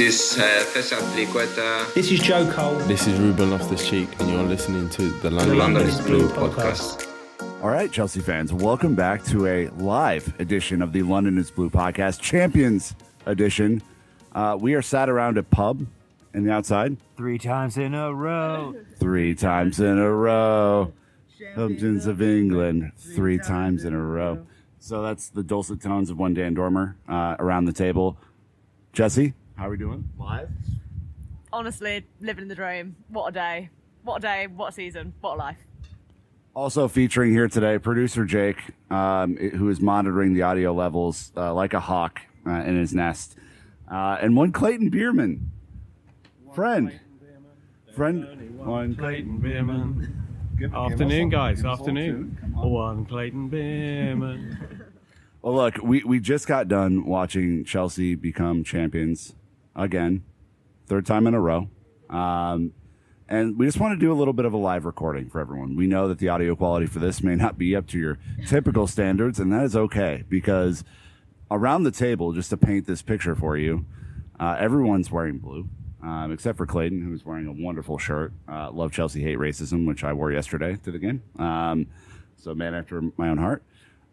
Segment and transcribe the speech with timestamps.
[0.00, 1.92] This is uh, Cesar Azpilicueta.
[1.92, 2.76] This is Joe Cole.
[2.88, 6.26] This is Ruben Loftus Cheek, and you're listening to the London, London is is Blue
[6.26, 7.06] Blue podcast.
[7.62, 11.68] All right, Chelsea fans, welcome back to a live edition of the London is Blue
[11.68, 12.94] podcast, Champions
[13.26, 13.82] Edition.
[14.34, 15.86] Uh, we are sat around a pub
[16.32, 18.74] in the outside Three times in a row.
[18.96, 20.94] three times in a row.
[21.38, 24.46] Champions of England three times in a row.
[24.78, 28.16] So that's the dulcet tones of one Dan Dormer uh, around the table.
[28.94, 30.08] Jesse, how are we doing?
[30.18, 30.48] Live.
[31.52, 32.96] honestly, living the dream.
[33.08, 33.68] What a day.
[34.04, 34.46] What a day.
[34.46, 35.12] What a season.
[35.20, 35.58] What a life.
[36.54, 38.56] Also featuring here today, producer Jake,
[38.90, 43.36] um, who is monitoring the audio levels uh, like a hawk uh, in his nest,
[43.92, 45.50] uh, and one Clayton Bierman,
[46.54, 46.98] friend,
[47.94, 50.26] friend, one Clayton Bierman.
[50.74, 51.62] Afternoon, guys.
[51.66, 52.38] Afternoon.
[52.54, 54.86] One Clayton Bierman.
[55.42, 59.34] Well, look, we, we just got done watching Chelsea become champions
[59.74, 60.24] again,
[60.86, 61.68] third time in a row.
[62.08, 62.72] Um,
[63.28, 65.76] and we just want to do a little bit of a live recording for everyone.
[65.76, 68.88] We know that the audio quality for this may not be up to your typical
[68.88, 70.82] standards, and that is okay because
[71.50, 73.86] around the table, just to paint this picture for you,
[74.40, 75.68] uh, everyone's wearing blue.
[76.02, 78.32] Um, except for Clayton, who's wearing a wonderful shirt.
[78.48, 81.22] Uh, love Chelsea, hate racism, which I wore yesterday to the game.
[81.38, 81.88] Um,
[82.38, 83.62] so, man after my own heart.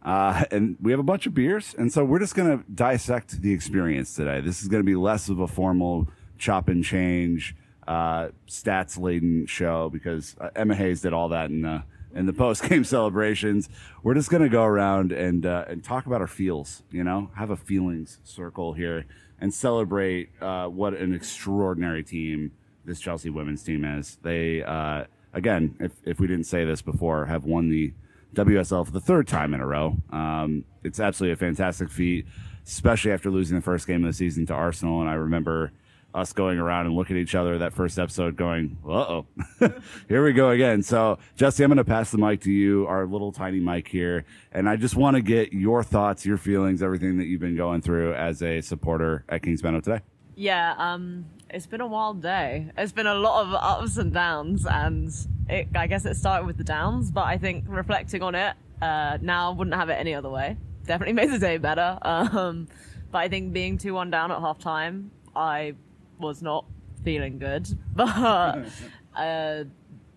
[0.08, 3.42] Uh, and we have a bunch of beers, and so we're just going to dissect
[3.42, 4.40] the experience today.
[4.40, 7.54] This is going to be less of a formal chop and change,
[7.90, 11.84] uh, stats laden show because uh, Emma Hayes did all that in the
[12.16, 13.68] in the post game celebrations.
[14.02, 16.84] We're just going to go around and uh, and talk about our feels.
[16.90, 19.06] You know, have a feelings circle here
[19.42, 22.54] and celebrate uh, what an extraordinary team
[22.86, 24.20] this Chelsea women's team is.
[24.22, 27.92] They uh, again, if if we didn't say this before, have won the
[28.36, 29.98] WSL for the third time in a row.
[30.12, 32.26] Um, it's absolutely a fantastic feat,
[32.66, 35.02] especially after losing the first game of the season to Arsenal.
[35.02, 35.72] And I remember
[36.14, 39.26] us going around and looking at each other that first episode going, uh oh,
[40.08, 40.82] here we go again.
[40.82, 44.26] So, Jesse, I'm going to pass the mic to you, our little tiny mic here.
[44.52, 47.82] And I just want to get your thoughts, your feelings, everything that you've been going
[47.82, 50.02] through as a supporter at Kings Meadow today.
[50.36, 52.72] Yeah, um, it's been a wild day.
[52.78, 55.10] It's been a lot of ups and downs, and
[55.50, 59.18] it, I guess it started with the downs, but I think reflecting on it, uh,
[59.22, 60.58] now wouldn't have it any other way.
[60.86, 61.98] Definitely made the day better.
[62.02, 62.68] Um,
[63.12, 65.76] but I think being 2 1 down at half time, I
[66.20, 66.66] was not
[67.04, 67.68] feeling good.
[67.96, 68.66] But,
[69.16, 69.64] uh,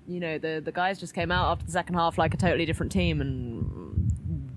[0.06, 2.66] you know, the, the guys just came out after the second half like a totally
[2.66, 4.12] different team, and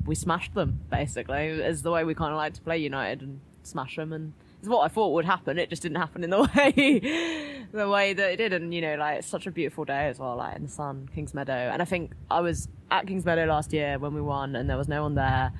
[0.05, 3.39] we smashed them, basically, is the way we kind of like to play United and
[3.61, 4.11] smash them.
[4.11, 4.33] And
[4.63, 5.59] it's what I thought would happen.
[5.59, 8.53] It just didn't happen in the way the way that it did.
[8.53, 11.09] And you know, like it's such a beautiful day as well, like in the sun,
[11.13, 11.51] Kings Meadow.
[11.51, 14.77] And I think I was at Kings Meadow last year when we won, and there
[14.77, 15.51] was no one there.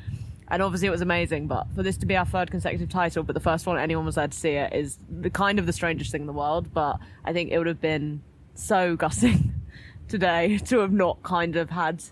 [0.47, 3.33] And obviously it was amazing, but for this to be our third consecutive title, but
[3.33, 6.13] the first one anyone was there to see it is the kind of the strangest
[6.13, 6.73] thing in the world.
[6.73, 8.21] But I think it would have been
[8.53, 9.53] so gutting
[10.07, 12.05] today to have not kind of had.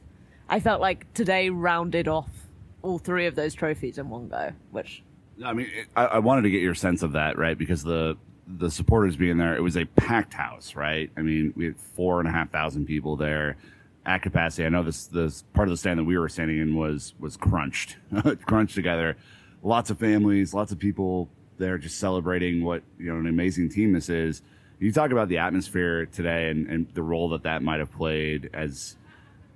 [0.50, 2.50] I felt like today rounded off
[2.82, 5.04] all three of those trophies in one go, which
[5.44, 7.58] I mean, I, I wanted to get your sense of that, right?
[7.58, 11.10] Because the the supporters being there, it was a packed house, right?
[11.16, 13.58] I mean, we had four and a half thousand people there
[14.06, 14.66] at capacity.
[14.66, 17.38] I know this this part of the stand that we were standing in was was
[17.38, 17.98] crunched,
[18.46, 19.18] crunched together.
[19.64, 23.94] Lots of families, lots of people there, just celebrating what you know an amazing team
[23.94, 24.42] this is.
[24.80, 28.50] You talk about the atmosphere today and, and the role that that might have played
[28.54, 28.96] as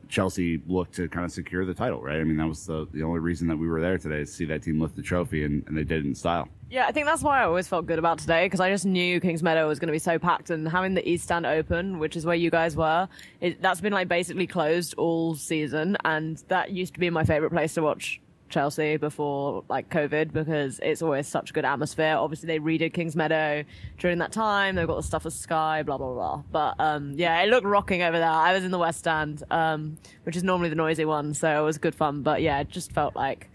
[0.09, 2.19] Chelsea looked to kind of secure the title, right?
[2.19, 4.45] I mean, that was the, the only reason that we were there today to see
[4.45, 6.47] that team lift the trophy, and, and they did it in style.
[6.69, 9.19] Yeah, I think that's why I always felt good about today because I just knew
[9.19, 12.16] Kings Meadow was going to be so packed, and having the East Stand open, which
[12.16, 13.07] is where you guys were,
[13.41, 17.51] it, that's been like basically closed all season, and that used to be my favorite
[17.51, 22.16] place to watch Chelsea before like COVID because it's always such a good atmosphere.
[22.17, 23.63] Obviously, they redid Kings Meadow
[23.97, 24.75] during that time.
[24.75, 26.44] They've got the stuff with Sky, blah blah blah.
[26.51, 28.29] But um, yeah, it looked rocking over there.
[28.29, 31.66] I was in the West Stand, um, which is normally the noisy one, so it
[31.66, 32.22] was good fun.
[32.22, 33.50] But yeah, it just felt like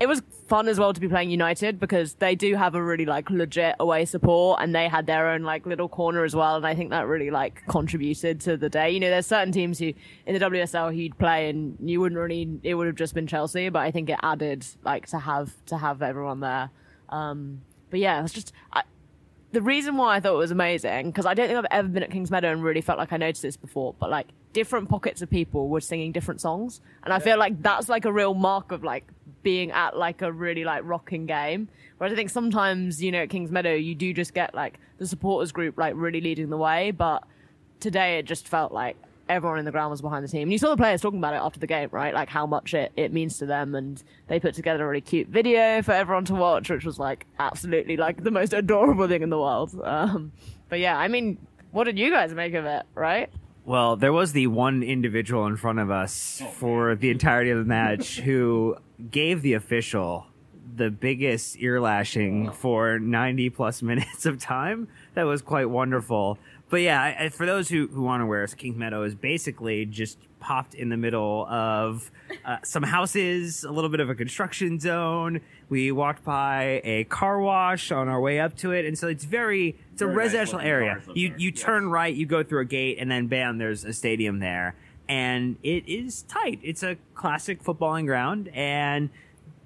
[0.00, 3.06] it was fun as well to be playing United because they do have a really
[3.06, 6.66] like legit away support and they had their own like little corner as well and
[6.66, 8.90] I think that really like contributed to the day.
[8.90, 9.92] You know, there's certain teams who
[10.26, 13.26] in the WSL who you'd play and you wouldn't really it would have just been
[13.26, 16.70] Chelsea, but I think it added like to have to have everyone there.
[17.08, 18.82] Um but yeah, it's just I,
[19.54, 22.02] the reason why I thought it was amazing because I don't think I've ever been
[22.02, 25.22] at Kings Meadow and really felt like I noticed this before, but like different pockets
[25.22, 28.72] of people were singing different songs, and I feel like that's like a real mark
[28.72, 29.06] of like
[29.44, 31.68] being at like a really like rocking game.
[31.98, 35.06] Whereas I think sometimes you know at Kings Meadow you do just get like the
[35.06, 37.22] supporters group like really leading the way, but
[37.78, 38.96] today it just felt like
[39.28, 40.42] everyone in the ground was behind the team.
[40.42, 42.14] And you saw the players talking about it after the game, right?
[42.14, 43.74] Like how much it, it means to them.
[43.74, 47.26] And they put together a really cute video for everyone to watch, which was like
[47.38, 49.74] absolutely like the most adorable thing in the world.
[49.82, 50.32] Um,
[50.68, 51.38] but yeah, I mean,
[51.72, 53.30] what did you guys make of it, right?
[53.64, 57.64] Well, there was the one individual in front of us for the entirety of the
[57.64, 58.76] match who
[59.10, 60.26] gave the official
[60.76, 64.88] the biggest ear lashing for 90 plus minutes of time.
[65.14, 66.38] That was quite wonderful.
[66.70, 69.84] But yeah, I, I, for those who, who aren't aware, so Kings Meadow is basically
[69.86, 72.10] just popped in the middle of
[72.44, 75.40] uh, some houses, a little bit of a construction zone.
[75.68, 79.24] We walked by a car wash on our way up to it, and so it's
[79.24, 81.02] very it's a residential nice area.
[81.14, 81.62] You there, you yes.
[81.62, 84.74] turn right, you go through a gate, and then bam, there's a stadium there,
[85.08, 86.60] and it is tight.
[86.62, 89.10] It's a classic footballing ground, and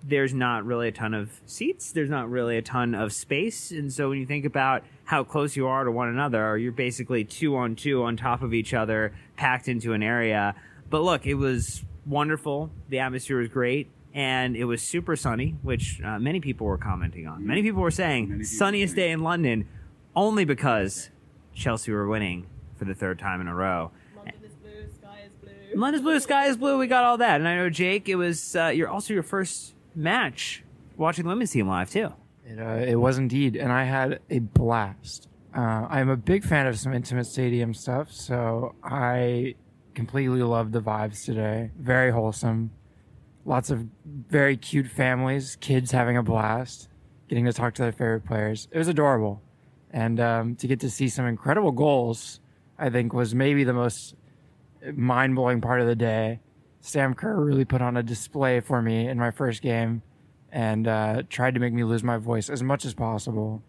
[0.03, 1.93] there's not really a ton of seats.
[1.93, 3.71] There's not really a ton of space.
[3.71, 7.25] And so when you think about how close you are to one another, you're basically
[7.25, 10.55] two on two on top of each other, packed into an area.
[10.89, 12.71] But look, it was wonderful.
[12.89, 13.91] The atmosphere was great.
[14.15, 17.47] And it was super sunny, which uh, many people were commenting on.
[17.47, 19.69] Many people were saying, people sunniest saying- day in London,
[20.17, 21.11] only because
[21.55, 22.47] Chelsea were winning
[22.77, 23.91] for the third time in a row.
[24.17, 25.79] London is blue, sky is blue.
[25.81, 26.79] London's blue, sky is blue.
[26.79, 28.09] We got all that, and I know Jake.
[28.09, 30.65] It was uh, your also your first match
[30.97, 32.13] watching women's team live too.
[32.45, 35.29] It, uh, it was indeed, and I had a blast.
[35.55, 39.55] Uh, I'm a big fan of some intimate stadium stuff, so I
[39.95, 41.71] completely loved the vibes today.
[41.79, 42.71] Very wholesome.
[43.45, 46.89] Lots of very cute families, kids having a blast,
[47.29, 48.69] getting to talk to their favorite players.
[48.71, 49.43] It was adorable.
[49.91, 52.41] And um, to get to see some incredible goals,
[52.79, 54.15] I think was maybe the most
[54.95, 56.41] mind blowing part of the day.
[56.89, 60.03] Sam Kerr really put on a display for me in my first game
[60.51, 63.63] and uh, tried to make me lose my voice as much as possible.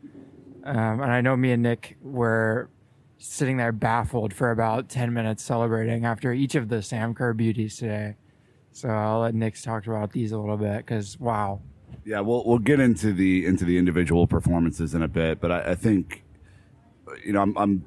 [0.64, 2.70] Um, and I know me and Nick were
[3.18, 7.76] sitting there baffled for about 10 minutes celebrating after each of the Sam Kerr beauties
[7.76, 8.16] today.
[8.72, 11.60] So I'll let Nick talk about these a little bit because wow.
[12.06, 15.72] Yeah, we'll we'll get into the into the individual performances in a bit, but I,
[15.72, 16.24] I think
[17.26, 17.86] you know I'm, I'm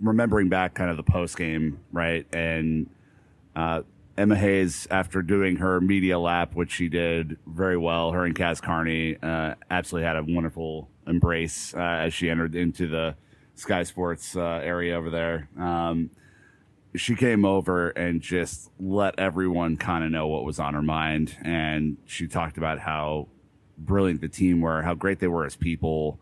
[0.00, 2.88] remembering back kind of the post game right, and
[3.56, 3.82] uh,
[4.20, 8.12] Emma Hayes after doing her media lap, which she did very well.
[8.12, 12.86] Her and Kaz Carney uh, absolutely had a wonderful embrace uh, as she entered into
[12.86, 13.16] the
[13.54, 15.48] Sky Sports uh, area over there.
[15.58, 16.10] Um,
[16.94, 21.38] she came over and just let everyone kind of know what was on her mind.
[21.42, 23.28] And she talked about how
[23.78, 26.20] brilliant the team were, how great they were as people.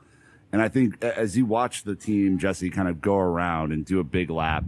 [0.52, 3.98] And I think as you watch the team, Jesse, kind of go around and do
[3.98, 4.66] a big lap,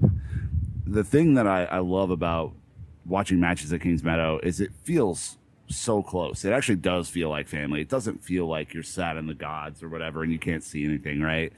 [0.84, 2.54] the thing that I, I love about
[3.10, 5.36] watching matches at Kings Meadow is it feels
[5.66, 6.44] so close.
[6.44, 7.80] It actually does feel like family.
[7.80, 10.84] It doesn't feel like you're sat in the gods or whatever and you can't see
[10.84, 11.52] anything, right?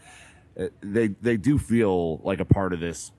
[0.59, 3.13] Uh, They they do feel like a part of this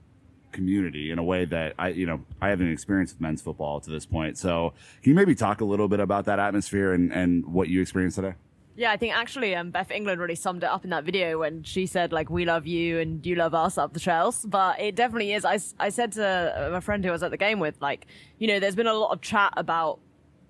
[0.51, 3.89] community in a way that I, you know, I haven't experienced with men's football to
[3.89, 4.37] this point.
[4.37, 7.81] So, can you maybe talk a little bit about that atmosphere and, and what you
[7.81, 8.35] experienced today?
[8.75, 11.61] Yeah, I think actually um, Beth England really summed it up in that video when
[11.61, 14.43] she said like we love you and you love us up the trails.
[14.47, 15.45] But it definitely is.
[15.45, 18.07] I, I said to a friend who I was at the game with like,
[18.39, 19.99] you know, there's been a lot of chat about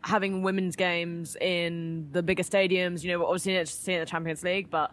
[0.06, 3.04] having women's games in the bigger stadiums.
[3.04, 4.92] You know, we're obviously seeing the Champions League, but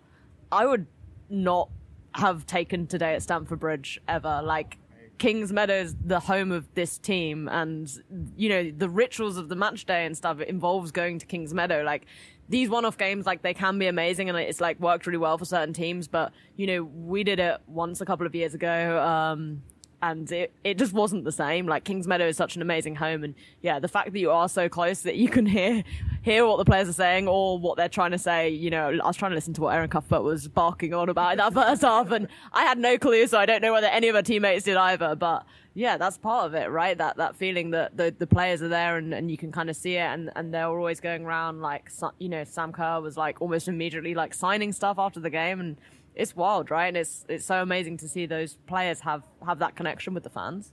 [0.51, 0.87] I would
[1.29, 1.71] not
[2.17, 4.41] have taken today at Stamford Bridge ever.
[4.43, 4.77] Like
[5.21, 7.93] Kings Meadows, the home of this team, and
[8.37, 10.41] you know the rituals of the match day and stuff.
[10.41, 11.83] It involves going to Kings Meadow.
[11.83, 12.07] Like
[12.49, 15.45] these one-off games, like they can be amazing, and it's like worked really well for
[15.45, 16.09] certain teams.
[16.09, 18.99] But you know, we did it once a couple of years ago.
[18.99, 19.63] Um,
[20.03, 21.67] and it, it just wasn't the same.
[21.67, 24.49] Like Kings Meadow is such an amazing home, and yeah, the fact that you are
[24.49, 25.85] so close that you can hear
[26.23, 28.49] hear what the players are saying or what they're trying to say.
[28.49, 31.33] You know, I was trying to listen to what Erin Cuthbert was barking on about
[31.33, 34.09] in that first half, and I had no clue, so I don't know whether any
[34.09, 35.15] of our teammates did either.
[35.15, 36.97] But yeah, that's part of it, right?
[36.97, 39.77] That that feeling that the, the players are there and, and you can kind of
[39.77, 43.41] see it, and, and they're always going around like you know Sam Kerr was like
[43.41, 45.77] almost immediately like signing stuff after the game and
[46.15, 46.89] it's wild, right?
[46.89, 50.31] And it's it's so amazing to see those players have have that connection with the
[50.31, 50.73] fans.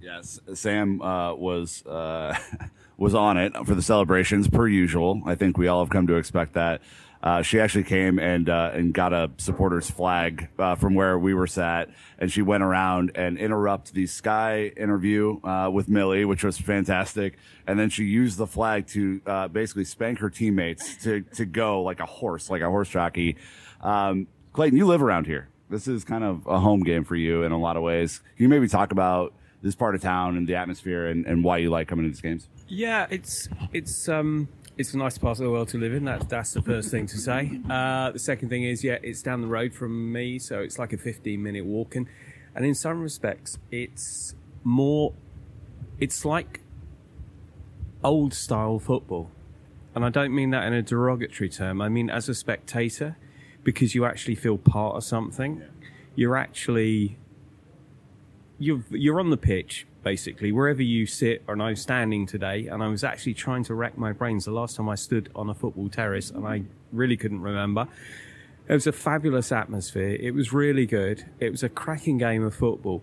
[0.00, 2.36] Yes, Sam uh, was uh,
[2.96, 5.22] was on it for the celebrations per usual.
[5.26, 6.80] I think we all have come to expect that.
[7.20, 11.34] Uh, she actually came and uh, and got a supporters flag uh, from where we
[11.34, 16.44] were sat, and she went around and interrupt the Sky interview uh, with Millie, which
[16.44, 17.36] was fantastic.
[17.66, 21.82] And then she used the flag to uh, basically spank her teammates to to go
[21.82, 23.36] like a horse, like a horse jockey.
[23.80, 25.48] Um, Clayton, you live around here.
[25.70, 28.20] This is kind of a home game for you in a lot of ways.
[28.36, 31.58] Can you maybe talk about this part of town and the atmosphere and, and why
[31.58, 32.48] you like coming to these games?
[32.68, 36.04] Yeah, it's it's um it's a nice part of the world to live in.
[36.04, 37.60] That's that's the first thing to say.
[37.68, 40.92] Uh, the second thing is, yeah, it's down the road from me, so it's like
[40.92, 41.96] a 15 minute walk.
[41.96, 42.06] And
[42.54, 45.12] and in some respects, it's more.
[45.98, 46.60] It's like
[48.04, 49.30] old style football,
[49.94, 51.82] and I don't mean that in a derogatory term.
[51.82, 53.16] I mean as a spectator,
[53.64, 55.62] because you actually feel part of something.
[56.14, 57.18] You're actually
[58.58, 61.42] you're you're on the pitch basically wherever you sit.
[61.48, 64.44] And I was standing today, and I was actually trying to rack my brains.
[64.44, 66.62] The last time I stood on a football terrace, and I
[66.92, 67.88] really couldn't remember.
[68.68, 70.16] It was a fabulous atmosphere.
[70.20, 71.24] It was really good.
[71.40, 73.02] It was a cracking game of football,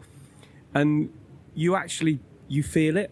[0.74, 1.09] and
[1.53, 3.12] you actually you feel it.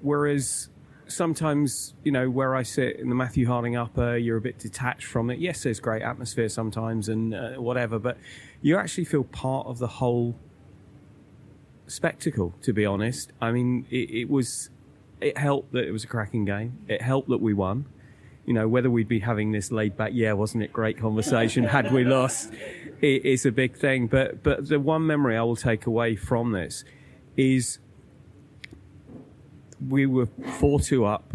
[0.00, 0.68] Whereas
[1.08, 5.04] sometimes, you know, where I sit in the Matthew Harding Upper, you're a bit detached
[5.04, 5.38] from it.
[5.38, 8.18] Yes, there's great atmosphere sometimes and uh, whatever, but
[8.62, 10.38] you actually feel part of the whole
[11.86, 12.54] spectacle.
[12.62, 14.70] To be honest, I mean, it, it was.
[15.20, 16.78] It helped that it was a cracking game.
[16.86, 17.86] It helped that we won.
[18.46, 21.64] You know, whether we'd be having this laid back, yeah, wasn't it great conversation?
[21.76, 22.52] had we lost,
[23.00, 24.06] it is a big thing.
[24.06, 26.84] But but the one memory I will take away from this
[27.36, 27.78] is
[29.86, 30.26] we were
[30.58, 31.32] 4 2 up.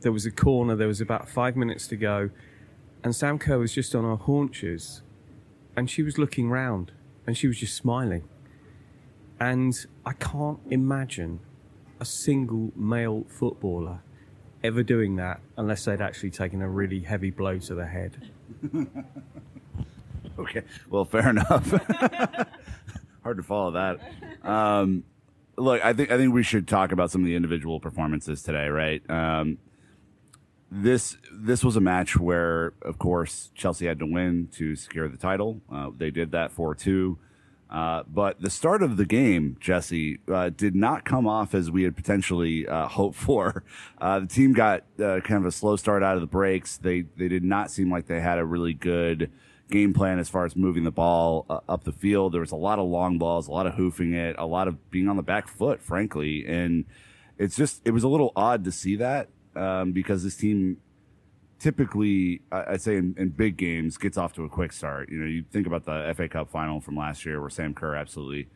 [0.00, 2.30] There was a corner, there was about five minutes to go,
[3.02, 5.02] and Sam Kerr was just on her haunches
[5.76, 6.92] and she was looking round
[7.26, 8.28] and she was just smiling.
[9.38, 9.74] And
[10.04, 11.40] I can't imagine
[12.00, 14.00] a single male footballer
[14.64, 18.30] ever doing that unless they'd actually taken a really heavy blow to the head.
[20.38, 20.62] Okay.
[20.90, 21.70] Well, fair enough.
[23.22, 24.46] Hard to follow that.
[24.46, 25.04] Um,
[25.56, 28.68] look, I think I think we should talk about some of the individual performances today,
[28.68, 29.02] right?
[29.10, 29.58] Um,
[30.70, 35.16] this this was a match where, of course, Chelsea had to win to secure the
[35.16, 35.60] title.
[35.72, 37.18] Uh, they did that four two.
[37.68, 41.82] Uh, but the start of the game, Jesse, uh, did not come off as we
[41.82, 43.64] had potentially uh, hoped for.
[43.98, 46.76] Uh, the team got uh, kind of a slow start out of the breaks.
[46.76, 49.32] They they did not seem like they had a really good
[49.70, 52.32] game plan as far as moving the ball uh, up the field.
[52.32, 54.90] There was a lot of long balls, a lot of hoofing it, a lot of
[54.90, 56.84] being on the back foot, frankly, and
[57.38, 60.78] it's just it was a little odd to see that um, because this team
[61.58, 65.08] typically, I- I'd say in, in big games, gets off to a quick start.
[65.10, 67.94] You know, you think about the FA Cup final from last year where Sam Kerr
[67.94, 68.48] absolutely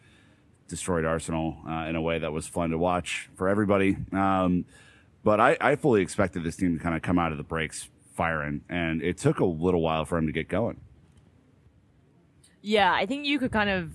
[0.69, 3.97] destroyed Arsenal uh, in a way that was fun to watch for everybody.
[4.13, 4.65] Um,
[5.25, 7.89] but I, I fully expected this team to kind of come out of the breaks
[8.15, 10.81] firing, and it took a little while for him to get going.
[12.63, 13.93] Yeah, I think you could kind of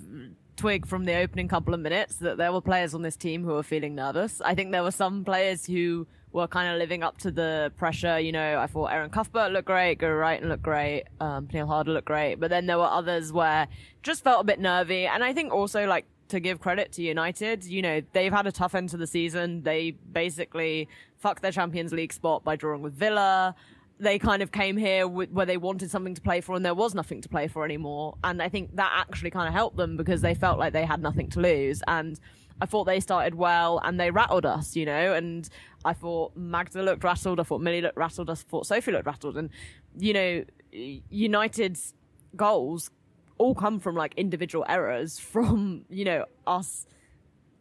[0.56, 3.54] twig from the opening couple of minutes that there were players on this team who
[3.54, 4.42] were feeling nervous.
[4.42, 8.20] I think there were some players who were kind of living up to the pressure.
[8.20, 11.92] You know, I thought Erin Cuthbert looked great, Guro Reiten looked great, um, Neil Harder
[11.92, 13.68] looked great, but then there were others where
[14.04, 15.06] just felt a bit nervy.
[15.06, 18.52] And I think also like to give credit to United, you know, they've had a
[18.52, 19.64] tough end to the season.
[19.64, 23.56] They basically fucked their Champions League spot by drawing with Villa
[24.00, 26.74] they kind of came here with, where they wanted something to play for and there
[26.74, 28.18] was nothing to play for anymore.
[28.24, 31.02] And I think that actually kind of helped them because they felt like they had
[31.02, 31.82] nothing to lose.
[31.88, 32.20] And
[32.62, 35.48] I thought they started well and they rattled us, you know, and
[35.86, 37.40] I thought Magda looked rattled.
[37.40, 38.30] I thought Millie looked rattled.
[38.30, 39.38] I thought Sophie looked rattled.
[39.38, 39.50] And,
[39.98, 41.94] you know, United's
[42.36, 42.92] goals
[43.38, 46.86] all come from like individual errors from, you know, us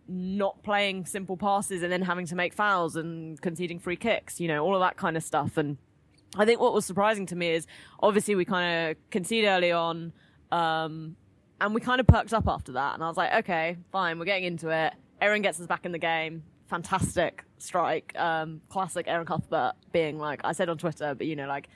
[0.08, 4.48] not playing simple passes and then having to make fouls and conceding free kicks, you
[4.48, 5.56] know, all of that kind of stuff.
[5.56, 5.78] And,
[6.36, 7.66] I think what was surprising to me is
[8.02, 10.12] obviously we kind of conceded early on,
[10.50, 11.16] um,
[11.60, 12.94] and we kind of perked up after that.
[12.94, 14.94] And I was like, okay, fine, we're getting into it.
[15.20, 16.42] Erin gets us back in the game.
[16.66, 18.12] Fantastic strike.
[18.18, 21.68] Um, classic Erin Cuthbert being like, I said on Twitter, but you know, like,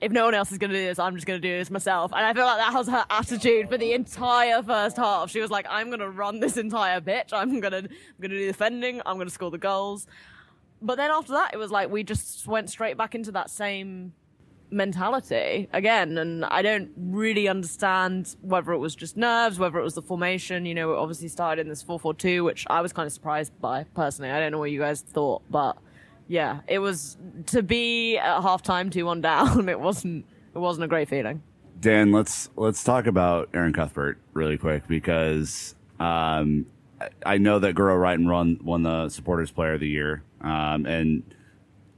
[0.00, 1.70] if no one else is going to do this, I'm just going to do this
[1.70, 2.12] myself.
[2.12, 5.30] And I feel like that was her attitude for the entire first half.
[5.30, 7.32] She was like, I'm going to run this entire bitch.
[7.32, 7.88] I'm going to, I'm
[8.20, 9.00] going to do the defending.
[9.06, 10.06] I'm going to score the goals
[10.82, 14.12] but then after that, it was like we just went straight back into that same
[14.70, 16.18] mentality again.
[16.18, 20.66] And I don't really understand whether it was just nerves, whether it was the formation.
[20.66, 23.12] You know, it obviously started in this 4 4 2, which I was kind of
[23.12, 24.30] surprised by personally.
[24.30, 25.78] I don't know what you guys thought, but
[26.28, 27.16] yeah, it was
[27.46, 31.42] to be at halftime 2 1 down, it wasn't, it wasn't a great feeling.
[31.80, 36.66] Dan, let's let's talk about Erin Cuthbert really quick because um,
[37.24, 41.22] I- know that Guro and run won the Supporters Player of the Year, um, and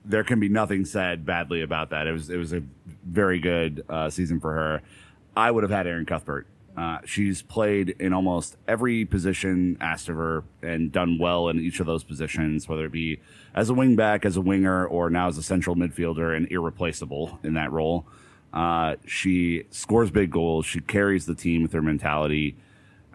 [0.04, 2.06] there can be nothing said badly about that.
[2.06, 2.62] It was it was a
[3.04, 4.82] very good uh, season for her.
[5.36, 6.46] I would have had Erin Cuthbert.
[6.76, 11.80] Uh, she's played in almost every position asked of her and done well in each
[11.80, 13.18] of those positions, whether it be
[13.54, 17.54] as a wingback, as a winger, or now as a central midfielder and irreplaceable in
[17.54, 18.06] that role.
[18.52, 20.66] Uh, she scores big goals.
[20.66, 22.56] She carries the team with her mentality.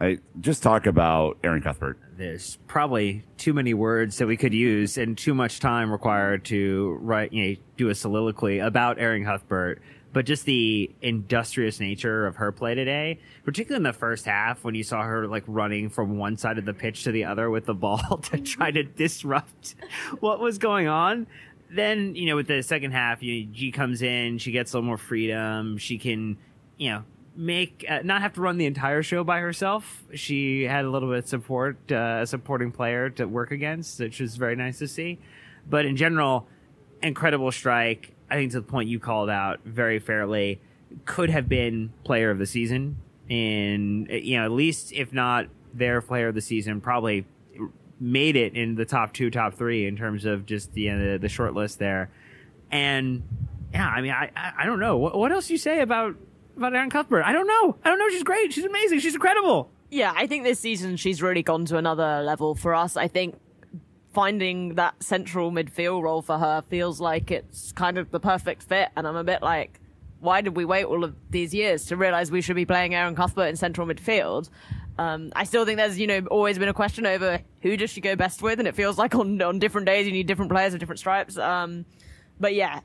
[0.02, 2.00] I just talk about Erin Cuthbert.
[2.18, 6.98] There's probably too many words that we could use and too much time required to
[7.02, 9.80] write, you know, do a soliloquy about Erin Cuthbert.
[10.12, 14.74] but just the industrious nature of her play today, particularly in the first half when
[14.74, 17.66] you saw her like running from one side of the pitch to the other with
[17.68, 19.76] the ball to try to disrupt
[20.20, 21.28] what was going on.
[21.70, 24.88] Then, you know, with the second half, you Ji comes in, she gets a little
[24.88, 25.78] more freedom.
[25.78, 26.38] She can,
[26.78, 27.04] you know,
[27.36, 30.04] make uh, not have to run the entire show by herself.
[30.14, 34.20] She had a little bit of support, uh, a supporting player to work against, which
[34.20, 35.20] was very nice to see.
[35.70, 36.48] But in general,
[37.02, 38.14] incredible strike.
[38.30, 40.60] I think to the point you called out very fairly,
[41.06, 42.98] could have been player of the season.
[43.30, 47.26] and you know, at least if not their player of the season, probably
[48.00, 51.30] made it in the top two, top three in terms of just the uh, the
[51.30, 52.10] short list there.
[52.72, 53.24] And
[53.74, 56.16] yeah, I mean, I I, I don't know what, what else you say about
[56.58, 57.24] about Erin Cuthbert.
[57.26, 57.78] I don't know.
[57.84, 58.10] I don't know.
[58.10, 58.54] She's great.
[58.54, 59.00] She's amazing.
[59.00, 59.72] She's incredible.
[59.90, 62.96] Yeah, I think this season she's really gone to another level for us.
[62.96, 63.36] I think
[64.14, 68.90] finding that central midfield role for her feels like it's kind of the perfect fit,
[68.96, 69.80] and I'm a bit like,
[70.20, 73.16] why did we wait all of these years to realize we should be playing Erin
[73.16, 74.50] Cuthbert in central midfield?
[74.98, 78.02] Um, I still think there's, you know, always been a question over who does she
[78.02, 80.74] go best with, and it feels like on on different days you need different players
[80.74, 81.38] with different stripes.
[81.38, 81.86] Um,
[82.40, 82.82] but yeah,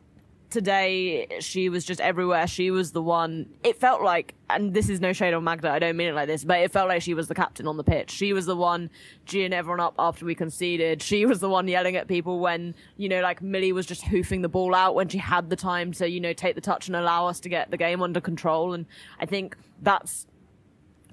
[0.50, 2.46] today she was just everywhere.
[2.46, 3.46] She was the one.
[3.62, 5.70] It felt like, and this is no shade on Magda.
[5.70, 7.76] I don't mean it like this, but it felt like she was the captain on
[7.76, 8.10] the pitch.
[8.10, 8.90] She was the one
[9.26, 11.02] geeing everyone up after we conceded.
[11.02, 14.42] She was the one yelling at people when you know, like Millie was just hoofing
[14.42, 16.96] the ball out when she had the time to you know take the touch and
[16.96, 18.72] allow us to get the game under control.
[18.72, 18.86] And
[19.20, 20.26] I think that's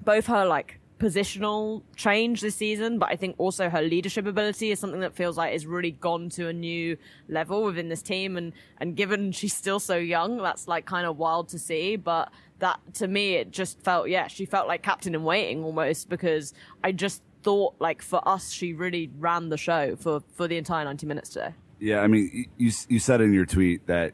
[0.04, 4.80] both her like positional change this season, but I think also her leadership ability is
[4.80, 6.98] something that feels like has really gone to a new
[7.28, 8.38] level within this team.
[8.38, 11.96] And, and given she's still so young, that's like kind of wild to see.
[11.96, 16.10] But that to me, it just felt, yeah, she felt like captain in waiting almost
[16.10, 20.58] because I just thought like for us, she really ran the show for, for the
[20.58, 21.54] entire 90 minutes today.
[21.80, 24.14] Yeah, I mean, you you said in your tweet that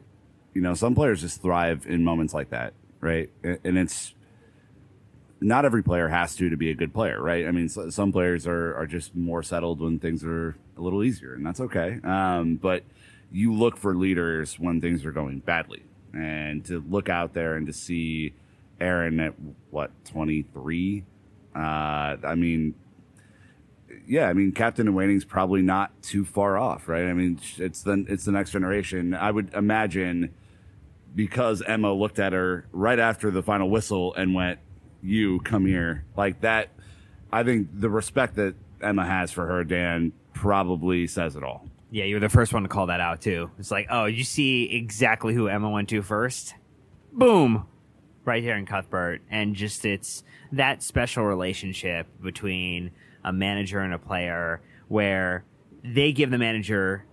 [0.54, 3.30] you know some players just thrive in moments like that, right?
[3.44, 4.12] And it's
[5.40, 7.46] not every player has to to be a good player, right?
[7.46, 11.34] I mean, some players are are just more settled when things are a little easier,
[11.34, 11.98] and that's okay.
[12.04, 12.84] Um, but
[13.32, 15.82] you look for leaders when things are going badly,
[16.12, 18.34] and to look out there and to see
[18.80, 19.34] Erin at
[19.70, 21.04] what twenty three.
[21.54, 22.74] Uh, I mean,
[24.06, 27.06] yeah, I mean, Captain and Waiting's probably not too far off, right?
[27.06, 29.14] I mean, it's the it's the next generation.
[29.14, 30.34] I would imagine
[31.14, 34.60] because Emma looked at her right after the final whistle and went,
[35.02, 36.68] you come here like that
[37.32, 42.04] i think the respect that emma has for her dan probably says it all Yeah,
[42.04, 43.50] you were the first one to call that out too.
[43.58, 46.54] It's like, oh, you see exactly who Emma went to first?
[47.12, 47.66] Boom.
[48.24, 49.22] Right here in Cuthbert.
[49.28, 52.92] And just it's that special relationship between
[53.24, 55.44] a manager and a player where
[55.82, 57.04] they give the manager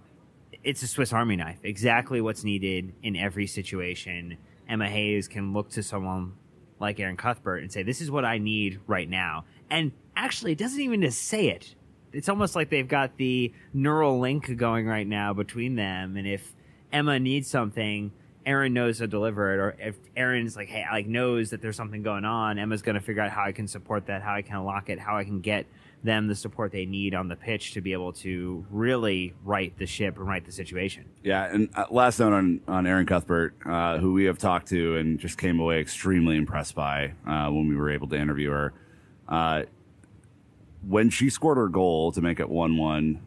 [0.64, 4.38] it's a Swiss Army knife, exactly what's needed in every situation.
[4.70, 6.34] Emma Hayes can look to someone
[6.80, 9.46] like Erin Cuthbert and say, This is what I need right now.
[9.70, 11.76] And actually, it doesn't even just say it.
[12.14, 16.16] It's almost like they've got the neural link going right now between them.
[16.16, 16.54] And if
[16.92, 18.12] Emma needs something,
[18.48, 19.60] Erin knows to deliver it.
[19.60, 23.02] Or if Erin's like, hey, like knows that there's something going on, Emma's going to
[23.02, 25.42] figure out how I can support that, how I can lock it, how I can
[25.42, 25.68] get
[26.04, 29.86] them the support they need on the pitch to be able to really right the
[29.86, 31.06] ship and right the situation.
[31.24, 34.96] Yeah, and uh, last note on on Erin Cuthbert, uh, who we have talked to
[34.96, 38.74] and just came away extremely impressed by uh, when we were able to interview her.
[39.28, 39.64] Uh,
[40.88, 43.20] when she scored her goal to make it one-one,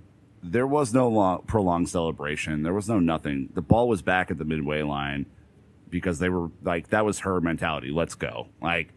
[0.42, 2.62] there was no long, prolonged celebration.
[2.62, 3.50] There was no nothing.
[3.54, 5.26] The ball was back at the midway line
[5.90, 7.90] because they were like that was her mentality.
[7.90, 8.48] Let's go.
[8.62, 8.92] Like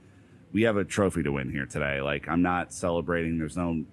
[0.52, 2.02] we have a trophy to win here today.
[2.02, 3.38] Like I'm not celebrating.
[3.40, 3.84] There's no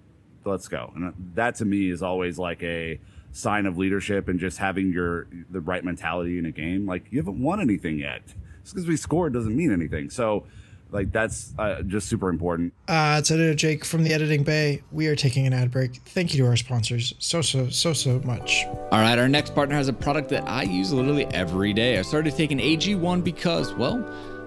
[0.45, 0.93] let's go.
[0.95, 2.99] And that to me is always like a
[3.33, 6.85] sign of leadership and just having your the right mentality in a game.
[6.85, 8.21] Like you haven't won anything yet.
[8.63, 10.09] Just because we scored doesn't mean anything.
[10.09, 10.45] So
[10.91, 12.73] like that's uh, just super important.
[12.87, 14.83] Uh, it's editor Jake from the Editing Bay.
[14.91, 15.95] We are taking an ad break.
[16.05, 18.65] Thank you to our sponsors so so so so much.
[18.91, 21.97] All right, our next partner has a product that I use literally every day.
[21.97, 24.05] I started taking AG1 because, well,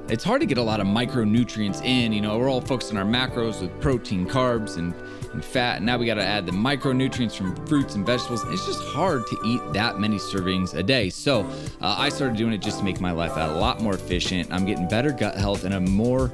[0.08, 2.12] it's hard to get a lot of micronutrients in.
[2.12, 4.94] You know, we're all focused on our macros with protein, carbs, and,
[5.34, 5.82] and fat.
[5.82, 8.42] Now we got to add the micronutrients from fruits and vegetables.
[8.48, 11.10] It's just hard to eat that many servings a day.
[11.10, 11.42] So
[11.80, 14.52] uh, I started doing it just to make my life a lot more efficient.
[14.52, 16.30] I'm getting better gut health and a more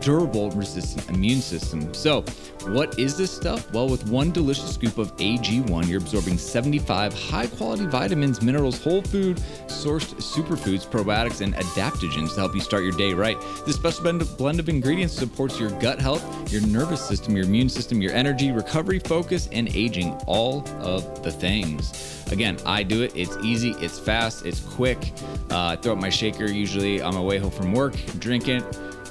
[0.00, 1.92] durable, resistant immune system.
[1.94, 2.22] So,
[2.66, 3.72] what is this stuff?
[3.72, 9.00] Well, with one delicious scoop of AG1, you're absorbing 75 high quality vitamins, minerals, whole
[9.02, 13.38] food, sourced superfoods, probiotics, and adaptogens to help you start your day right.
[13.64, 17.46] This special blend of, blend of ingredients supports your gut health, your nervous system, your
[17.46, 22.26] immune system, your energy, recovery, focus, and aging all of the things.
[22.30, 23.12] Again, I do it.
[23.14, 25.12] It's easy, it's fast, it's quick.
[25.50, 28.62] Uh, I throw up my shaker usually on my way home from work, drink it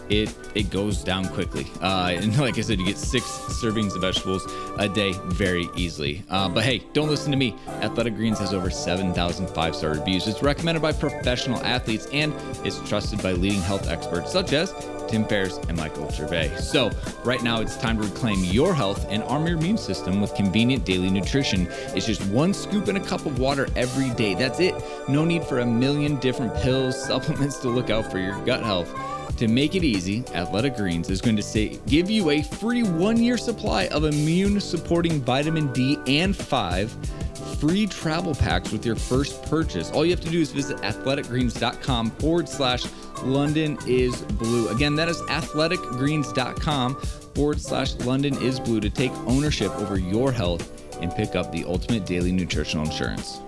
[0.09, 1.67] it it goes down quickly.
[1.81, 6.23] Uh, and like I said, you get six servings of vegetables a day very easily.
[6.29, 7.55] Uh, but hey, don't listen to me.
[7.81, 10.27] Athletic Greens has over 7,000 five star reviews.
[10.27, 12.33] It's recommended by professional athletes and
[12.65, 14.73] it's trusted by leading health experts such as
[15.09, 16.55] Tim Ferriss and Michael Gervais.
[16.57, 16.91] So
[17.23, 20.85] right now, it's time to reclaim your health and arm your immune system with convenient
[20.85, 21.67] daily nutrition.
[21.95, 24.35] It's just one scoop in a cup of water every day.
[24.35, 24.75] That's it.
[25.07, 28.93] No need for a million different pills, supplements to look out for your gut health.
[29.39, 33.37] To make it easy, Athletic Greens is going to say give you a free one-year
[33.37, 36.91] supply of immune supporting vitamin D and 5
[37.57, 39.91] free travel packs with your first purchase.
[39.91, 42.83] All you have to do is visit athleticgreens.com forward slash
[43.23, 44.67] London is blue.
[44.71, 50.69] Again, that is athleticgreens.com forward slash London is blue to take ownership over your health
[51.01, 53.39] and pick up the ultimate daily nutritional insurance.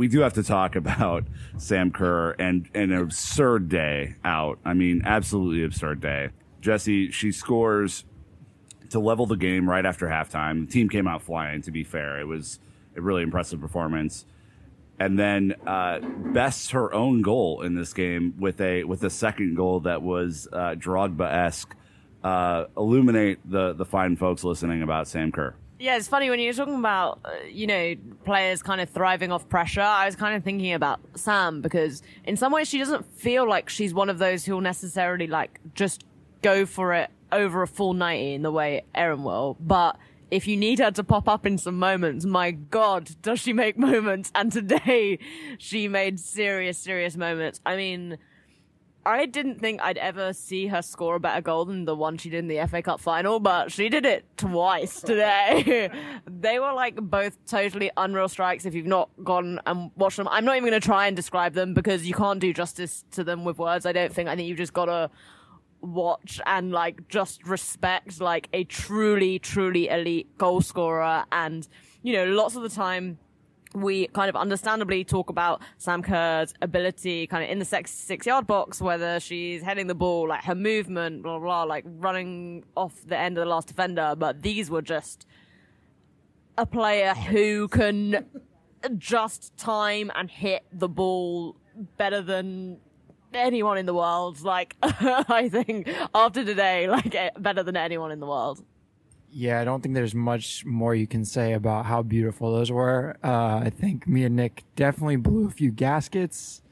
[0.00, 1.24] We do have to talk about
[1.58, 4.58] Sam Kerr and, and an absurd day out.
[4.64, 6.30] I mean, absolutely absurd day.
[6.62, 8.06] Jesse, she scores
[8.88, 10.66] to level the game right after halftime.
[10.66, 12.18] The team came out flying, to be fair.
[12.18, 12.60] It was
[12.96, 14.24] a really impressive performance.
[14.98, 15.98] And then uh,
[16.32, 20.48] bests her own goal in this game with a with a second goal that was
[20.50, 21.76] uh, Drogba esque.
[22.24, 25.56] Uh, illuminate the the fine folks listening about Sam Kerr.
[25.80, 27.94] Yeah, it's funny when you're talking about, uh, you know,
[28.26, 29.80] players kind of thriving off pressure.
[29.80, 33.70] I was kind of thinking about Sam because in some ways she doesn't feel like
[33.70, 36.04] she's one of those who'll necessarily like just
[36.42, 39.56] go for it over a full 90 in the way Erin will.
[39.58, 39.96] But
[40.30, 43.78] if you need her to pop up in some moments, my God, does she make
[43.90, 44.30] moments?
[44.34, 45.18] And today
[45.56, 47.58] she made serious, serious moments.
[47.64, 48.18] I mean,
[49.04, 52.28] I didn't think I'd ever see her score a better goal than the one she
[52.28, 55.90] did in the FA Cup final, but she did it twice today.
[56.26, 60.28] they were like both totally unreal strikes if you've not gone and watched them.
[60.28, 63.24] I'm not even going to try and describe them because you can't do justice to
[63.24, 63.86] them with words.
[63.86, 64.28] I don't think.
[64.28, 65.10] I think you've just got to
[65.80, 71.24] watch and like just respect like a truly, truly elite goal scorer.
[71.32, 71.66] And,
[72.02, 73.18] you know, lots of the time,
[73.74, 78.26] we kind of understandably talk about Sam Kerr's ability kind of in the six, six
[78.26, 82.94] yard box, whether she's heading the ball, like her movement, blah, blah, like running off
[83.06, 84.14] the end of the last defender.
[84.16, 85.26] But these were just
[86.58, 88.26] a player who can
[88.98, 91.56] just time and hit the ball
[91.96, 92.78] better than
[93.32, 94.40] anyone in the world.
[94.42, 98.64] Like, I think after today, like eh, better than anyone in the world.
[99.32, 103.16] Yeah, I don't think there's much more you can say about how beautiful those were.
[103.22, 106.62] Uh, I think me and Nick definitely blew a few gaskets,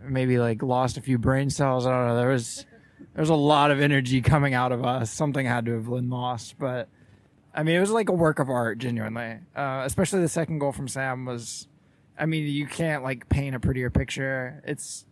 [0.00, 1.86] maybe like lost a few brain cells.
[1.86, 2.16] I don't know.
[2.16, 2.66] There was
[3.14, 5.10] there was a lot of energy coming out of us.
[5.10, 6.88] Something had to have been lost, but
[7.52, 9.38] I mean, it was like a work of art, genuinely.
[9.56, 11.66] Uh, especially the second goal from Sam was.
[12.16, 14.62] I mean, you can't like paint a prettier picture.
[14.64, 15.04] It's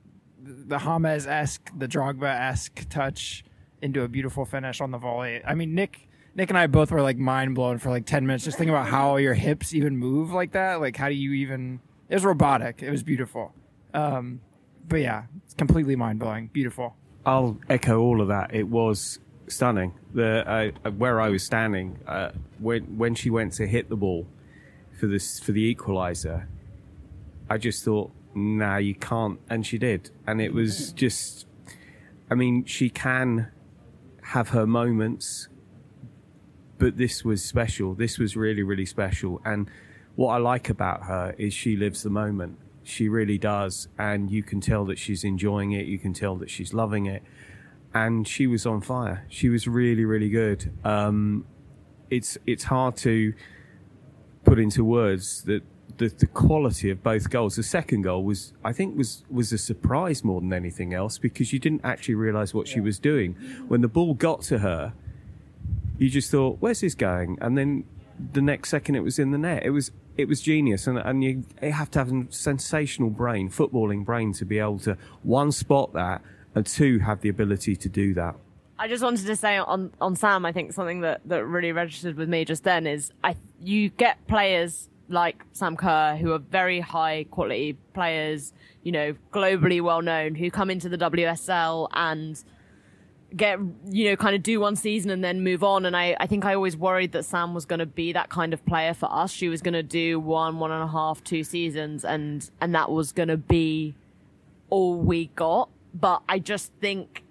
[0.42, 3.44] the James esque, the Drogba esque touch
[3.82, 5.40] into a beautiful finish on the volley.
[5.44, 6.05] I mean, Nick
[6.36, 8.88] Nick and I both were like mind blown for like 10 minutes just thinking about
[8.88, 10.80] how your hips even move like that.
[10.80, 11.80] Like, how do you even.
[12.10, 12.82] It was robotic.
[12.82, 13.54] It was beautiful.
[13.94, 14.42] Um,
[14.86, 16.48] but yeah, it's completely mind blowing.
[16.52, 16.94] Beautiful.
[17.24, 18.54] I'll echo all of that.
[18.54, 19.18] It was
[19.48, 19.94] stunning.
[20.12, 24.28] The uh, where I was standing uh, when when she went to hit the ball
[25.00, 26.48] for this for the equalizer,
[27.48, 31.46] I just thought, nah, you can't, and she did, and it was just.
[32.30, 33.52] I mean, she can
[34.22, 35.48] have her moments
[36.78, 37.94] but this was special.
[37.94, 39.40] This was really, really special.
[39.44, 39.70] And
[40.14, 42.58] what I like about her is she lives the moment.
[42.82, 43.88] She really does.
[43.98, 45.86] And you can tell that she's enjoying it.
[45.86, 47.22] You can tell that she's loving it.
[47.94, 49.24] And she was on fire.
[49.28, 50.72] She was really, really good.
[50.84, 51.46] Um,
[52.10, 53.32] it's it's hard to
[54.44, 55.62] put into words that
[55.98, 57.56] the, the quality of both goals.
[57.56, 61.52] The second goal was, I think, was was a surprise more than anything else because
[61.52, 63.34] you didn't actually realise what she was doing.
[63.66, 64.92] When the ball got to her,
[65.98, 67.84] you just thought, "Where's this going?" And then
[68.32, 69.64] the next second, it was in the net.
[69.64, 73.50] It was it was genius, and and you, you have to have a sensational brain,
[73.50, 76.22] footballing brain, to be able to one spot that
[76.54, 78.34] and two have the ability to do that.
[78.78, 82.16] I just wanted to say on on Sam, I think something that that really registered
[82.16, 86.80] with me just then is I you get players like Sam Kerr, who are very
[86.80, 92.42] high quality players, you know, globally well known, who come into the WSL and
[93.34, 95.86] get you know kind of do one season and then move on.
[95.86, 98.52] And I, I think I always worried that Sam was going to be that kind
[98.52, 99.32] of player for us.
[99.32, 102.90] She was going to do one one and a half two seasons and and that
[102.90, 103.94] was going to be
[104.70, 105.70] all we got.
[105.94, 107.24] But I just think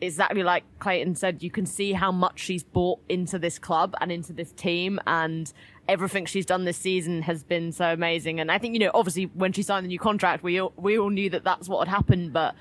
[0.00, 4.10] exactly like Clayton said you can see how much she's bought into this club and
[4.10, 5.52] into this team and
[5.88, 8.40] everything she's done this season has been so amazing.
[8.40, 10.98] And I think you know obviously when she signed the new contract we all, we
[10.98, 12.54] all knew that that's what had happened but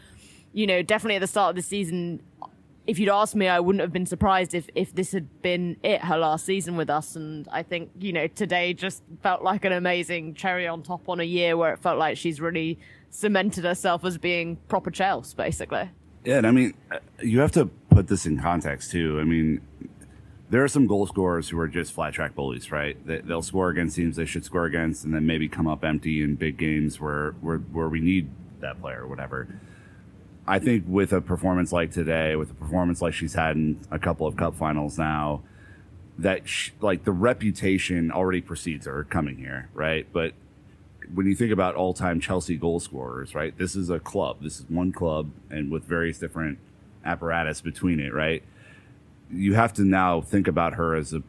[0.52, 2.22] you know definitely at the start of the season
[2.90, 6.02] if you'd asked me, I wouldn't have been surprised if, if this had been it,
[6.02, 7.16] her last season with us.
[7.16, 11.20] And I think, you know, today just felt like an amazing cherry on top on
[11.20, 12.80] a year where it felt like she's really
[13.12, 15.92] cemented herself as being proper Chelsea, basically.
[16.26, 16.74] Yeah, and I mean,
[17.22, 19.20] you have to put this in context too.
[19.20, 19.62] I mean,
[20.50, 22.98] there are some goal scorers who are just flat track bullies, right?
[23.06, 26.24] They, they'll score against teams they should score against, and then maybe come up empty
[26.24, 28.30] in big games where where, where we need
[28.62, 29.48] that player or whatever.
[30.50, 34.00] I think with a performance like today, with a performance like she's had in a
[34.00, 35.44] couple of cup finals now,
[36.18, 40.08] that sh- like the reputation already precedes her coming here, right?
[40.12, 40.34] But
[41.14, 43.56] when you think about all-time Chelsea goal scorers, right?
[43.60, 44.38] This is a club.
[44.42, 46.58] This is one club, and with various different
[47.06, 48.42] apparatus between it, right?
[49.32, 51.22] You have to now think about her as a,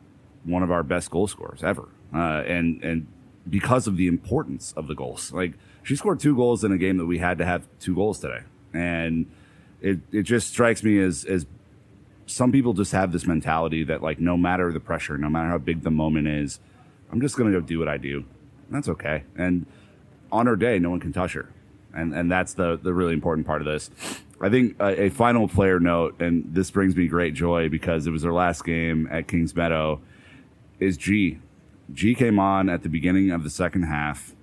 [0.44, 3.06] one of our best goal scorers ever, uh, and and
[3.48, 5.52] because of the importance of the goals, like
[5.82, 8.44] she scored two goals in a game that we had to have two goals today
[8.72, 9.30] and
[9.80, 11.46] it it just strikes me as as
[12.26, 15.58] some people just have this mentality that like no matter the pressure, no matter how
[15.58, 16.60] big the moment is,
[17.10, 18.24] I'm just gonna go do what I do.
[18.70, 19.24] That's okay.
[19.36, 19.66] And
[20.30, 21.50] on her day, no one can touch her,
[21.94, 23.90] and and that's the the really important part of this.
[24.40, 28.10] I think a, a final player note, and this brings me great joy because it
[28.10, 30.00] was her last game at Kings Meadow,
[30.78, 31.38] is Ji.
[31.92, 34.34] Ji came on at the beginning of the second half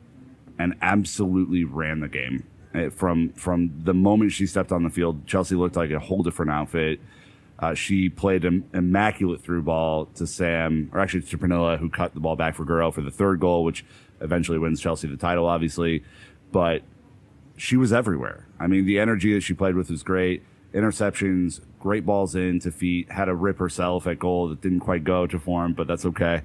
[0.59, 2.45] and absolutely ran the game.
[2.77, 6.23] Uh, from from the moment she stepped on the field, Chelsea looked like a whole
[6.23, 6.99] different outfit.
[7.59, 12.13] Uh, she played an immaculate through ball to Sam, or actually to Pernille, who cut
[12.13, 13.83] the ball back for Guro for the third goal, which
[14.21, 16.03] eventually wins Chelsea the title, obviously.
[16.51, 16.83] But
[17.55, 18.47] she was everywhere.
[18.59, 20.43] I mean, the energy that she played with was great.
[20.73, 25.03] Interceptions, great balls in to feet, had a rip herself at goal that didn't quite
[25.03, 26.43] go to form, but that's okay.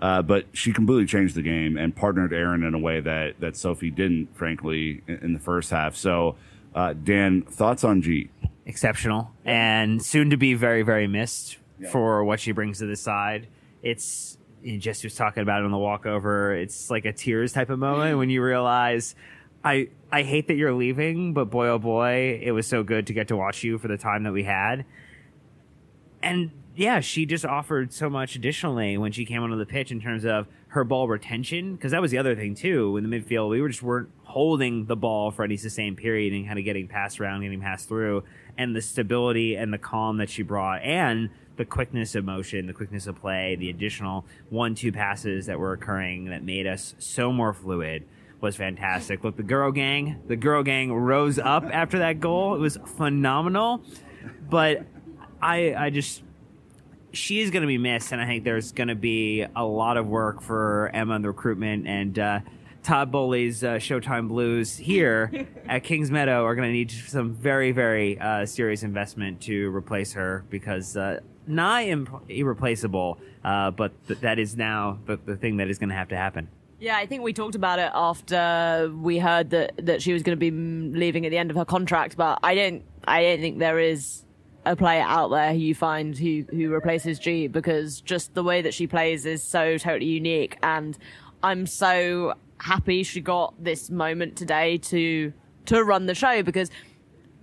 [0.00, 3.54] Uh, but she completely changed the game and partnered Erin in a way that, that
[3.54, 5.94] Sophie didn't, frankly, in, in the first half.
[5.94, 6.36] So,
[6.74, 8.30] uh, Dan, thoughts on Ji?
[8.64, 11.90] Exceptional and soon to be very, very missed yeah.
[11.90, 13.48] for what she brings to the side.
[13.82, 16.54] It's you just was talking about it on the walkover.
[16.54, 19.14] It's like a tears type of moment when you realize
[19.64, 23.12] I I hate that you're leaving, but boy oh boy, it was so good to
[23.12, 24.84] get to watch you for the time that we had.
[26.22, 30.00] And yeah, she just offered so much additionally when she came onto the pitch in
[30.00, 31.74] terms of her ball retention.
[31.74, 33.50] Because that was the other thing too in the midfield.
[33.50, 36.88] We were just weren't holding the ball for any sustained period and kind of getting
[36.88, 38.24] passed around, getting passed through,
[38.56, 42.72] and the stability and the calm that she brought, and the quickness of motion, the
[42.72, 47.52] quickness of play, the additional one-two passes that were occurring that made us so more
[47.52, 48.08] fluid
[48.40, 49.22] was fantastic.
[49.22, 52.54] Look, the girl gang, the girl gang rose up after that goal.
[52.54, 53.82] It was phenomenal,
[54.48, 54.86] but
[55.42, 56.22] I I just
[57.12, 59.96] she is going to be missed, and I think there's going to be a lot
[59.96, 62.40] of work for Emma in the recruitment and uh,
[62.82, 67.72] Todd Boehly's uh, Showtime Blues here at Kings Meadow are going to need some very,
[67.72, 74.20] very uh, serious investment to replace her because uh, not imp- irreplaceable, uh, but th-
[74.20, 76.48] that is now the, the thing that is going to have to happen.
[76.78, 80.38] Yeah, I think we talked about it after we heard that, that she was going
[80.38, 83.58] to be leaving at the end of her contract, but I don't I don't think
[83.58, 84.24] there is
[84.70, 88.62] a player out there who you find who who replaces Ji because just the way
[88.62, 90.58] that she plays is so totally unique.
[90.62, 90.96] And
[91.42, 95.32] I'm so happy she got this moment today to
[95.66, 96.70] to run the show because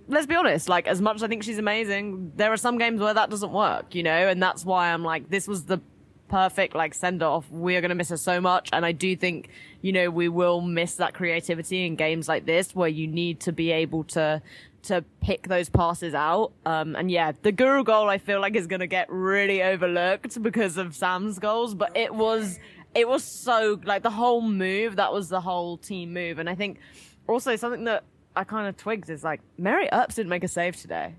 [0.06, 3.00] let's be honest like as much as I think she's amazing there are some games
[3.00, 4.28] where that doesn't work you know?
[4.28, 5.80] And that's why I'm like this was the
[6.28, 8.70] perfect like send off we're going to miss her so much.
[8.72, 9.50] And I do think
[9.82, 13.52] you know we will miss that creativity in games like this where you need to
[13.52, 14.40] be able to
[14.84, 16.52] to pick those passes out.
[16.64, 20.42] Um, and yeah, the Guro goal I feel like is going to get really overlooked
[20.42, 22.58] because of Sam's goals, but it was,
[22.94, 26.38] it was so like the whole move, that was the whole team move.
[26.38, 26.78] And I think
[27.26, 28.04] also something that
[28.36, 31.16] I kind of twigged is like Mary Earps didn't make a save today.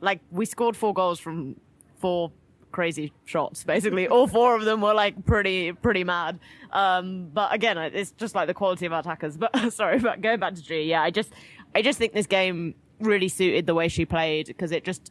[0.00, 1.56] Like we scored four goals from
[1.98, 2.32] four
[2.72, 6.40] crazy shots basically all four of them were like pretty pretty mad
[6.72, 10.40] um, but again it's just like the quality of our attackers but sorry but going
[10.40, 11.32] back to Ji yeah i just
[11.74, 15.10] i just think this game really suited the way she played because it just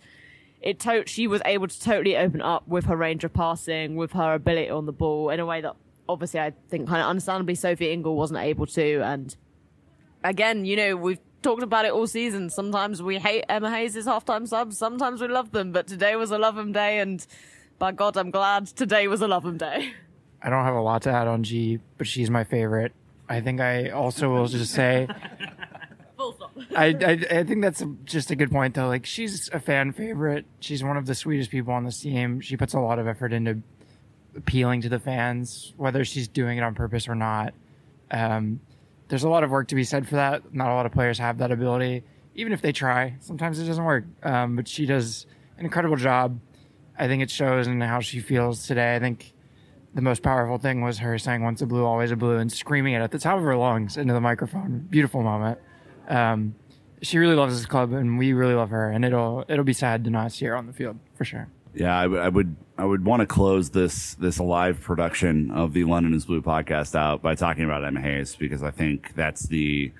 [0.62, 4.12] it to- she was able to totally open up with her range of passing, with
[4.14, 5.76] her ability on the ball in a way that
[6.08, 9.02] obviously, I think kind of understandably, Sophie Ingle wasn't able to.
[9.02, 9.36] And
[10.24, 12.52] again, you know, we've talked about it all season.
[12.52, 16.38] Sometimes we hate Emma Hayes' halftime subs, sometimes we love them, but today was a
[16.38, 17.26] love 'em day, and
[17.80, 19.94] by God, I'm glad today was a love 'em day.
[20.44, 22.94] I don't have a lot to add on Ji, but she's my favorite.
[23.28, 25.08] I think I also will just say.
[26.76, 28.88] I, I I think that's just a good point though.
[28.88, 30.46] Like she's a fan favorite.
[30.60, 32.42] She's one of the sweetest people on this team.
[32.42, 33.62] She puts a lot of effort into
[34.36, 37.54] appealing to the fans, whether she's doing it on purpose or not.
[38.10, 38.62] Um,
[39.08, 40.54] there's a lot of work to be said for that.
[40.54, 42.04] Not a lot of players have that ability,
[42.36, 43.16] even if they try.
[43.20, 44.06] Sometimes it doesn't work.
[44.24, 45.26] Um, but she does
[45.58, 46.40] an incredible job.
[46.98, 48.96] I think it shows in how she feels today.
[48.96, 49.34] I think
[49.94, 52.94] the most powerful thing was her saying "Once a blue, always a blue" and screaming
[52.94, 54.88] it at the top of her lungs into the microphone.
[54.90, 55.60] Beautiful moment.
[56.12, 56.56] Um,
[57.02, 58.90] she really loves this club, and we really love her.
[58.90, 61.48] And it'll it'll be sad to not see her on the field for sure.
[61.74, 65.74] Yeah, I would, I would, I would want to close this this live production of
[65.74, 69.44] the London is Blue podcast out by talking about Emma Hayes because I think that's
[69.44, 69.92] the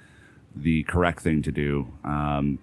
[0.56, 1.88] the correct thing to do.
[2.04, 2.60] Um,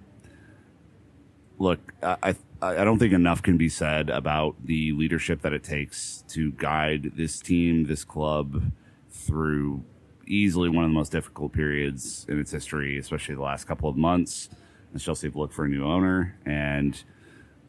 [1.59, 5.65] look, I, I I don't think enough can be said about the leadership that it
[5.65, 8.73] takes to guide this team, this club
[9.11, 9.85] through
[10.29, 13.97] easily one of the most difficult periods in its history, especially the last couple of
[13.97, 14.49] months.
[14.95, 17.03] As Chelsea have looked for a new owner and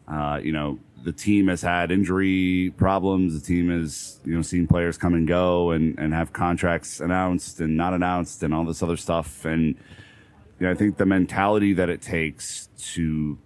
[0.09, 3.39] uh, you know, the team has had injury problems.
[3.39, 7.59] The team has, you know, seen players come and go and, and have contracts announced
[7.59, 9.45] and not announced and all this other stuff.
[9.45, 9.75] And,
[10.59, 13.37] you know, I think the mentality that it takes to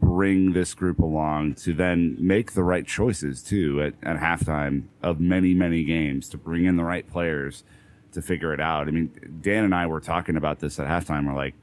[0.00, 5.20] bring this group along to then make the right choices too at, at halftime of
[5.20, 7.62] many, many games to bring in the right players
[8.12, 8.88] to figure it out.
[8.88, 11.26] I mean, Dan and I were talking about this at halftime.
[11.26, 11.54] We're like,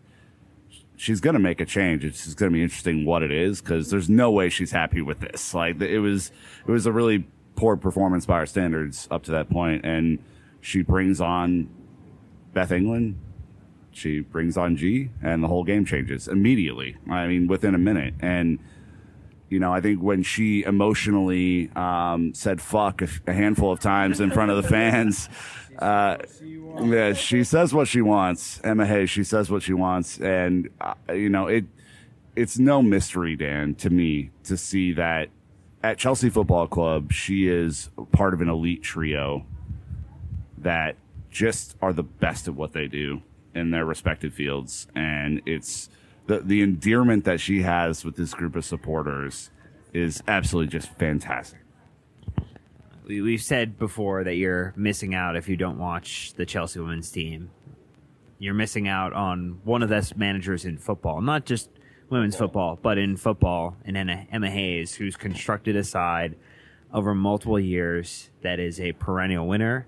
[0.95, 2.03] she's going to make a change.
[2.03, 5.01] It's just going to be interesting what it is because there's no way she's happy
[5.01, 5.53] with this.
[5.53, 6.31] Like it was,
[6.67, 10.19] it was a really poor performance by our standards up to that point, and
[10.61, 11.69] she brings on
[12.53, 13.19] Beth England.
[13.91, 16.95] She brings on Ji, and the whole game changes immediately.
[17.09, 18.59] I mean, within a minute, and
[19.49, 24.19] you know, I think when she emotionally um, said "fuck" a, a handful of times
[24.19, 25.27] in front of the fans,
[25.79, 26.17] uh,
[26.81, 28.59] yeah, she says what she wants.
[28.63, 31.65] Emma Hayes, she says what she wants, and uh, you know, it
[32.35, 35.29] it's no mystery, Dan, to me to see that
[35.81, 39.45] at Chelsea Football Club, she is part of an elite trio
[40.57, 40.97] that
[41.31, 43.21] just are the best at what they do
[43.55, 45.89] in their respective fields, and it's
[46.27, 49.49] the the endearment that she has with this group of supporters
[49.93, 51.59] is absolutely just fantastic.
[53.09, 57.09] We- We've said before that you're missing out if you don't watch the Chelsea women's
[57.09, 57.49] team.
[58.37, 61.71] You're missing out on one of the best managers in football, not just
[62.11, 66.35] women's football, but in football, and Emma, Emma Hayes, who's constructed a side
[66.93, 69.87] over multiple years that is a perennial winner,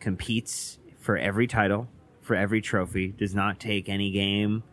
[0.00, 1.86] competes for every title,
[2.22, 4.64] for every trophy, does not take any game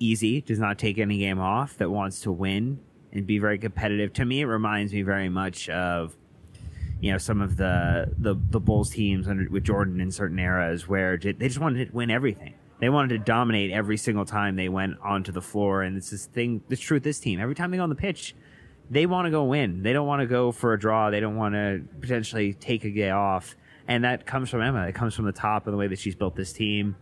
[0.00, 2.80] easy, does not take any game off, that wants to win
[3.12, 4.12] and be very competitive.
[4.14, 6.16] To me, it reminds me very much of
[7.04, 10.88] you know some of the the, the Bulls teams under with Jordan in certain eras
[10.88, 12.54] where they just wanted to win everything.
[12.80, 16.24] They wanted to dominate every single time they went onto the floor, and it's this
[16.24, 16.62] thing.
[16.70, 17.40] It's true with this team.
[17.40, 18.34] Every time they go on the pitch,
[18.90, 19.82] they want to go win.
[19.82, 21.10] They don't want to go for a draw.
[21.10, 23.54] They don't want to potentially take a day off,
[23.86, 24.86] and that comes from Emma.
[24.86, 26.96] It comes from the top and the way that she's built this team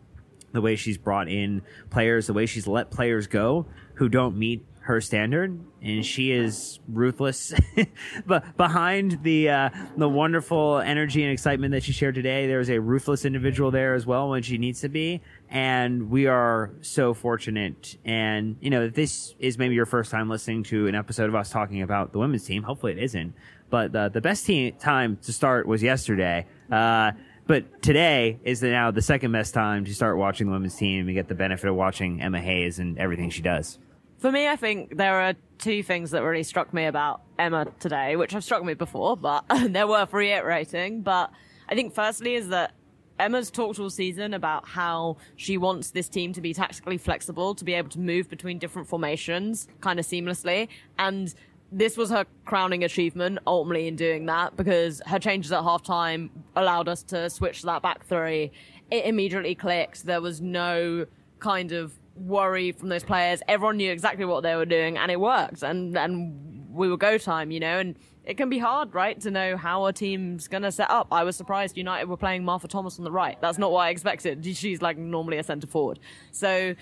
[0.53, 4.67] the way she's brought in players, the way she's let players go who don't meet
[4.83, 7.55] her standard, and she is ruthless.
[8.27, 12.69] but behind the uh, the wonderful energy and excitement that she shared today, there is
[12.69, 15.23] a ruthless individual there as well when she needs to be.
[15.49, 17.97] And we are so fortunate.
[18.05, 21.51] And you know, this is maybe your first time listening to an episode of us
[21.51, 22.65] talking about the women's team.
[22.65, 23.35] Hopefully, it isn't.
[23.71, 26.47] But the the best time to start was yesterday.
[26.71, 27.13] Uh,
[27.47, 31.15] but today is now the second best time to start watching the women's team and
[31.15, 33.79] get the benefit of watching Emma Hayes and everything she does.
[34.23, 38.15] For me, I think there are two things that really struck me about Emma today,
[38.15, 41.03] which have struck me before, but they're worth reiterating.
[41.03, 41.33] But
[41.69, 42.73] I think firstly is that
[43.19, 47.65] Emma's talked all season about how she wants this team to be tactically flexible, to
[47.65, 50.69] be able to move between different formations kind of seamlessly.
[51.01, 51.35] And
[51.73, 56.87] this was her crowning achievement ultimately in doing that because her changes at halftime allowed
[56.87, 58.53] us to switch that back three.
[58.89, 60.07] It immediately clicked.
[60.07, 61.07] There was no
[61.41, 63.43] kind of worry from those players.
[63.49, 65.63] Everyone knew exactly what they were doing and it worked.
[65.63, 69.31] And and we were go time, you know, and it can be hard, right, to
[69.31, 71.09] know how a team's gonna set up.
[71.11, 73.41] I was surprised United were playing Martha Thomas on the right.
[73.41, 74.45] That's not what I expected.
[74.57, 75.99] She's like normally a centre forward.
[76.31, 76.75] So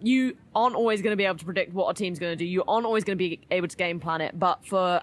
[0.00, 2.44] you aren't always going to be able to predict what a team's going to do.
[2.44, 4.38] You aren't always going to be able to game plan it.
[4.38, 5.00] But for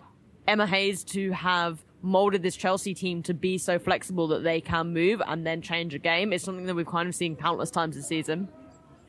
[0.47, 4.93] Emma Hayes to have molded this Chelsea team to be so flexible that they can
[4.93, 7.95] move and then change a game is something that we've kind of seen countless times
[7.95, 8.47] this season.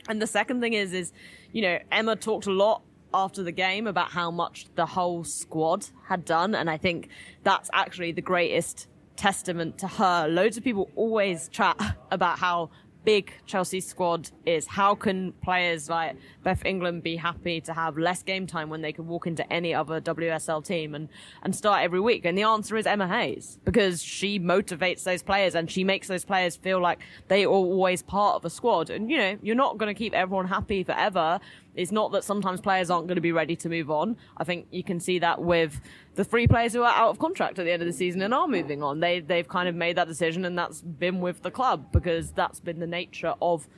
[0.08, 1.12] And the second thing is, is,
[1.52, 2.82] you know, Emma talked a lot
[3.12, 6.54] after the game about how much the whole squad had done.
[6.54, 7.08] And I think
[7.42, 10.28] that's actually the greatest testament to her.
[10.28, 11.80] Loads of people always chat
[12.10, 12.70] about how
[13.06, 14.66] big Chelsea squad is.
[14.66, 18.92] How can players like Beth England be happy to have less game time when they
[18.92, 21.08] could walk into any other WSL team and,
[21.42, 22.24] and start every week?
[22.24, 26.24] And the answer is Emma Hayes because she motivates those players and she makes those
[26.24, 26.98] players feel like
[27.28, 28.90] they are always part of a squad.
[28.90, 31.38] And you know, you're not going to keep everyone happy forever.
[31.76, 34.16] It's not that sometimes players aren't going to be ready to move on.
[34.36, 35.80] I think you can see that with
[36.14, 38.32] the three players who are out of contract at the end of the season and
[38.32, 39.00] are moving on.
[39.00, 42.60] They they've kind of made that decision, and that's been with the club because that's
[42.60, 43.68] been the nature of,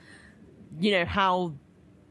[0.79, 1.55] you know, how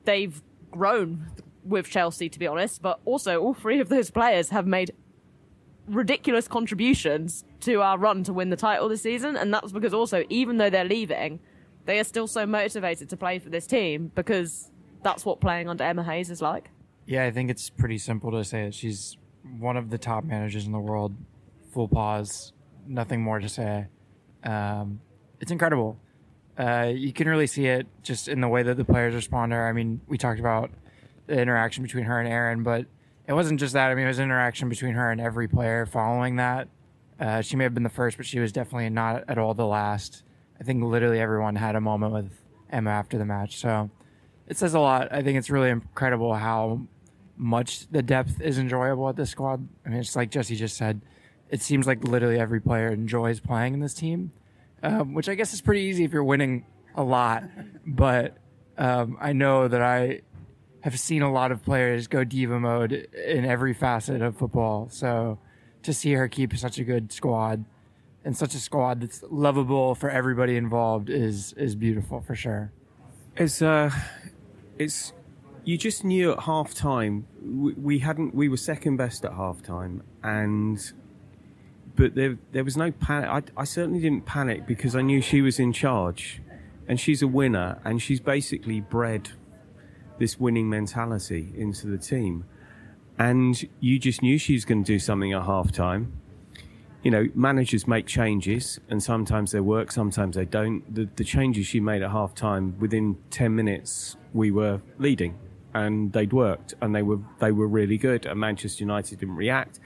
[0.03, 1.31] they've grown
[1.63, 2.81] with Chelsea, to be honest.
[2.81, 4.91] But also, all three of those players have made
[5.87, 10.25] ridiculous contributions to our run to win the title this season, and that's because also,
[10.29, 11.39] even though they're leaving,
[11.85, 14.69] they are still so motivated to play for this team because
[15.03, 16.69] that's what playing under Emma Hayes is like.
[17.05, 19.17] Yeah, I think it's pretty simple to say that she's
[19.59, 21.15] one of the top managers in the world.
[21.73, 22.53] Full pause,
[22.85, 23.87] nothing more to say.
[24.43, 24.99] Um,
[25.39, 25.99] it's incredible.
[26.57, 29.55] Uh, you can really see it just in the way that the players respond to
[29.55, 29.67] her.
[29.67, 30.71] I mean, we talked about
[31.27, 32.85] the interaction between her and Erin, but
[33.27, 33.91] it wasn't just that.
[33.91, 36.69] I mean, it was interaction between her and every player following that.
[37.19, 39.65] Uh, she may have been the first, but she was definitely not at all the
[39.65, 40.23] last.
[40.59, 42.31] I think literally everyone had a moment with
[42.69, 43.57] Emma after the match.
[43.57, 43.91] So
[44.47, 45.09] it says a lot.
[45.11, 46.81] I think it's really incredible how
[47.35, 49.67] much the depth is enjoyable at this squad.
[49.85, 51.01] I mean, it's like Jesse just said.
[51.49, 54.31] It seems like literally every player enjoys playing in this team,
[54.83, 57.43] um, which I guess is pretty easy if you're winning a lot.
[57.85, 58.37] But
[58.77, 60.21] um, I know that I
[60.81, 64.89] have seen a lot of players go diva mode in every facet of football.
[64.89, 65.39] So
[65.83, 67.65] to see her keep such a good squad
[68.25, 72.71] and such a squad that's lovable for everybody involved is is beautiful for sure.
[73.37, 73.91] It's uh,
[74.79, 75.13] it's
[75.63, 79.61] you just knew at half time we, we hadn't we were second best at half
[79.61, 80.93] time and
[81.95, 85.41] but there there was no panic I, I certainly didn't panic because I knew she
[85.41, 86.41] was in charge
[86.87, 89.31] and she's a winner and she's basically bred
[90.19, 92.45] this winning mentality into the team.
[93.19, 96.13] And you just knew she was going to do something at half time
[97.03, 100.83] you know, managers make changes and sometimes they work, sometimes they don't.
[100.93, 105.37] The, the changes she made at half time, within 10 minutes, we were leading
[105.73, 108.25] and they'd worked and they were, they were really good.
[108.25, 109.79] And Manchester United didn't react.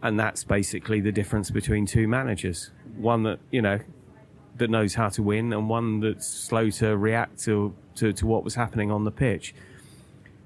[0.00, 2.70] And that's basically the difference between two managers.
[2.96, 3.80] One that, you know,
[4.58, 8.44] that knows how to win and one that's slow to react to, to, to what
[8.44, 9.54] was happening on the pitch.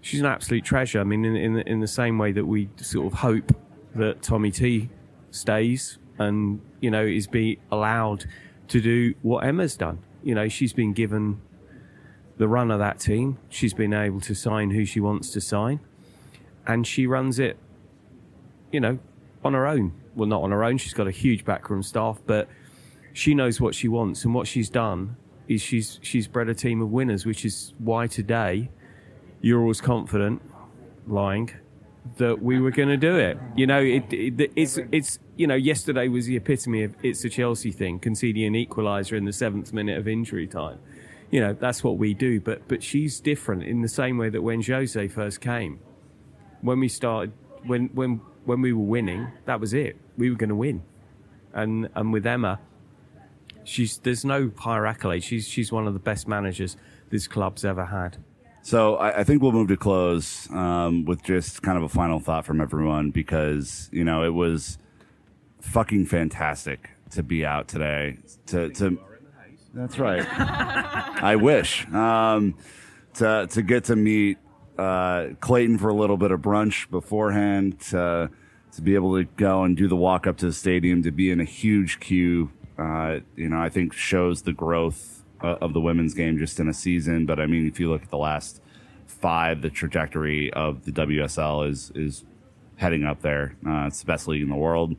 [0.00, 1.00] She's an absolute treasure.
[1.00, 3.54] I mean, in, in, in the same way that we sort of hope
[3.94, 4.88] that Tommy T
[5.32, 8.24] stays and you know is be allowed
[8.68, 9.98] to do what Emma's done.
[10.22, 11.40] You know, she's been given
[12.38, 13.38] the run of that team.
[13.48, 15.80] She's been able to sign who she wants to sign,
[16.66, 17.58] and she runs it.
[18.70, 18.98] You know,
[19.44, 19.92] on her own.
[20.14, 20.78] Well, not on her own.
[20.78, 22.48] She's got a huge backroom staff, but
[23.12, 25.16] she knows what she wants, and what she's done
[25.48, 28.70] is she's she's bred a team of winners, which is why today
[29.40, 30.40] you're always confident,
[31.06, 31.50] lying,
[32.18, 33.38] that we were going to do it.
[33.56, 37.28] You know, it, it, it's it's you know yesterday was the epitome of it's a
[37.28, 40.78] Chelsea thing, conceding an equaliser in the seventh minute of injury time.
[41.30, 42.40] You know, that's what we do.
[42.40, 45.80] But but she's different in the same way that when Jose first came,
[46.60, 47.32] when we started,
[47.64, 49.96] when when when we were winning, that was it.
[50.18, 50.82] We were going to win,
[51.52, 52.58] and and with Emma,
[53.64, 55.22] she's there's no higher accolade.
[55.22, 56.76] She's she's one of the best managers
[57.10, 58.18] this club's ever had.
[58.62, 62.20] So I, I, think we'll move to close um, with just kind of a final
[62.20, 64.78] thought from everyone because you know it was
[65.60, 68.18] fucking fantastic to be out today.
[68.46, 68.98] To to
[69.74, 70.24] that's right.
[70.38, 72.54] I wish um,
[73.14, 74.38] to to get to meet
[74.78, 77.80] uh, Clayton for a little bit of brunch beforehand.
[77.90, 78.30] To,
[78.72, 81.30] to be able to go and do the walk up to the stadium, to be
[81.30, 85.80] in a huge queue, uh, you know, I think shows the growth uh, of the
[85.80, 87.26] women's game just in a season.
[87.26, 88.60] But I mean, if you look at the last
[89.06, 92.24] five, the trajectory of the WSL is is
[92.76, 93.56] heading up there.
[93.66, 94.96] Uh, it's the best league in the world,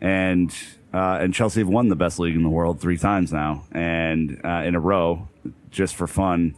[0.00, 0.54] and
[0.92, 4.40] uh, and Chelsea have won the best league in the world three times now, and
[4.44, 5.28] uh, in a row,
[5.70, 6.56] just for fun.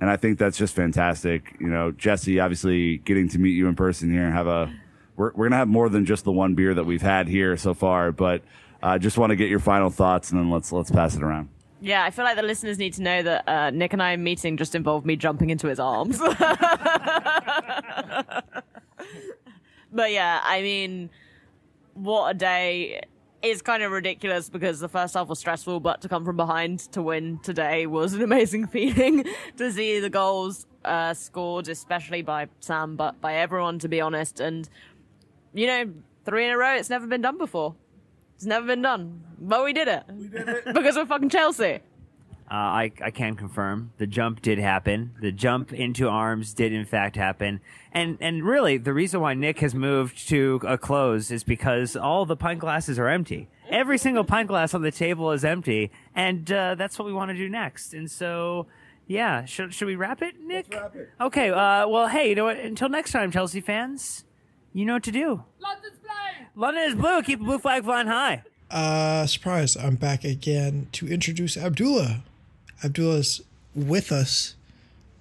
[0.00, 1.56] And I think that's just fantastic.
[1.58, 4.72] You know, Jesse, obviously getting to meet you in person here, and have a
[5.16, 7.74] we're we're gonna have more than just the one beer that we've had here so
[7.74, 8.42] far, but.
[8.80, 11.22] I uh, just want to get your final thoughts, and then let's let's pass it
[11.24, 11.48] around.
[11.80, 14.56] Yeah, I feel like the listeners need to know that uh, Nick and I meeting
[14.56, 16.18] just involved me jumping into his arms.
[19.92, 21.10] but yeah, I mean,
[21.94, 23.02] what a day.
[23.40, 26.80] It's kind of ridiculous because the first half was stressful, but to come from behind
[26.92, 29.24] to win today was an amazing feeling.
[29.56, 34.40] to see the goals uh, scored, especially by Sam, but by everyone, to be honest.
[34.40, 34.68] And,
[35.54, 35.92] you know,
[36.24, 37.76] three in a row, it's never been done before.
[38.38, 39.24] It's never been done.
[39.40, 40.04] But we did it.
[40.08, 40.64] We did it.
[40.72, 41.80] because we're fucking Chelsea.
[42.48, 45.10] Uh, I, I can confirm the jump did happen.
[45.20, 47.60] The jump into arms did in fact happen.
[47.90, 52.26] And and really the reason why Nick has moved to a close is because all
[52.26, 53.48] the pint glasses are empty.
[53.68, 57.30] Every single pint glass on the table is empty, and uh, that's what we want
[57.32, 57.92] to do next.
[57.92, 58.68] And so,
[59.08, 60.72] yeah, should should we wrap it, Nick?
[60.72, 61.10] wrap it.
[61.20, 61.50] Okay.
[61.50, 62.56] Uh, well, hey, you know what?
[62.58, 64.24] Until next time, Chelsea fans,
[64.78, 65.42] you know what to do.
[65.60, 66.46] London's blue.
[66.54, 67.22] London is blue.
[67.22, 68.42] Keep the blue flag flying high.
[68.70, 69.76] Uh, surprise!
[69.76, 72.22] I'm back again to introduce Abdullah.
[72.84, 73.40] Abdullah's
[73.74, 74.54] with us,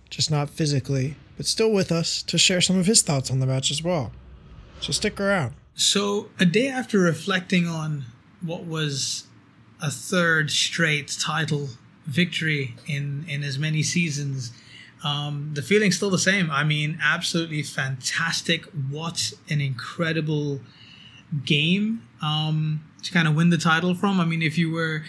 [0.10, 3.48] just not physically, but still with us to share some of his thoughts on the
[3.48, 4.12] match as well.
[4.80, 5.56] So stick around.
[5.74, 8.06] So, a day after reflecting on
[8.42, 9.26] what was
[9.82, 11.70] a third straight title
[12.06, 14.52] victory in, in as many seasons,
[15.04, 16.50] um, the feeling's still the same.
[16.50, 18.66] I mean, absolutely fantastic.
[18.90, 20.62] What an incredible
[21.46, 24.20] game um, to kind of win the title from.
[24.20, 25.04] I mean, if you were.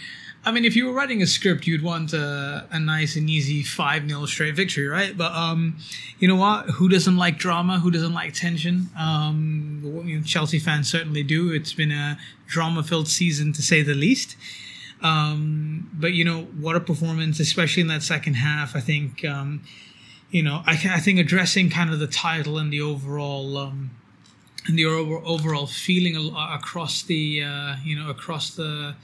[0.45, 3.61] I mean, if you were writing a script, you'd want a, a nice and easy
[3.61, 5.15] 5 0 straight victory, right?
[5.15, 5.77] But um,
[6.17, 6.69] you know what?
[6.69, 7.79] Who doesn't like drama?
[7.79, 8.89] Who doesn't like tension?
[8.97, 11.51] Um, Chelsea fans certainly do.
[11.51, 12.17] It's been a
[12.47, 14.37] drama filled season to say the least.
[15.01, 18.75] Um, but, you know, what a performance, especially in that second half.
[18.75, 19.63] I think, um,
[20.29, 23.57] you know, I, I think addressing kind of the title and the overall.
[23.57, 23.91] Um,
[24.67, 28.95] and the over- overall feeling across the uh, you know across the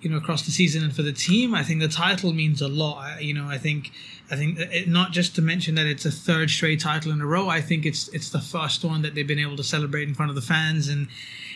[0.00, 2.68] you know across the season and for the team i think the title means a
[2.68, 3.92] lot you know i think
[4.30, 7.26] i think it, not just to mention that it's a third straight title in a
[7.26, 10.14] row i think it's it's the first one that they've been able to celebrate in
[10.14, 11.06] front of the fans and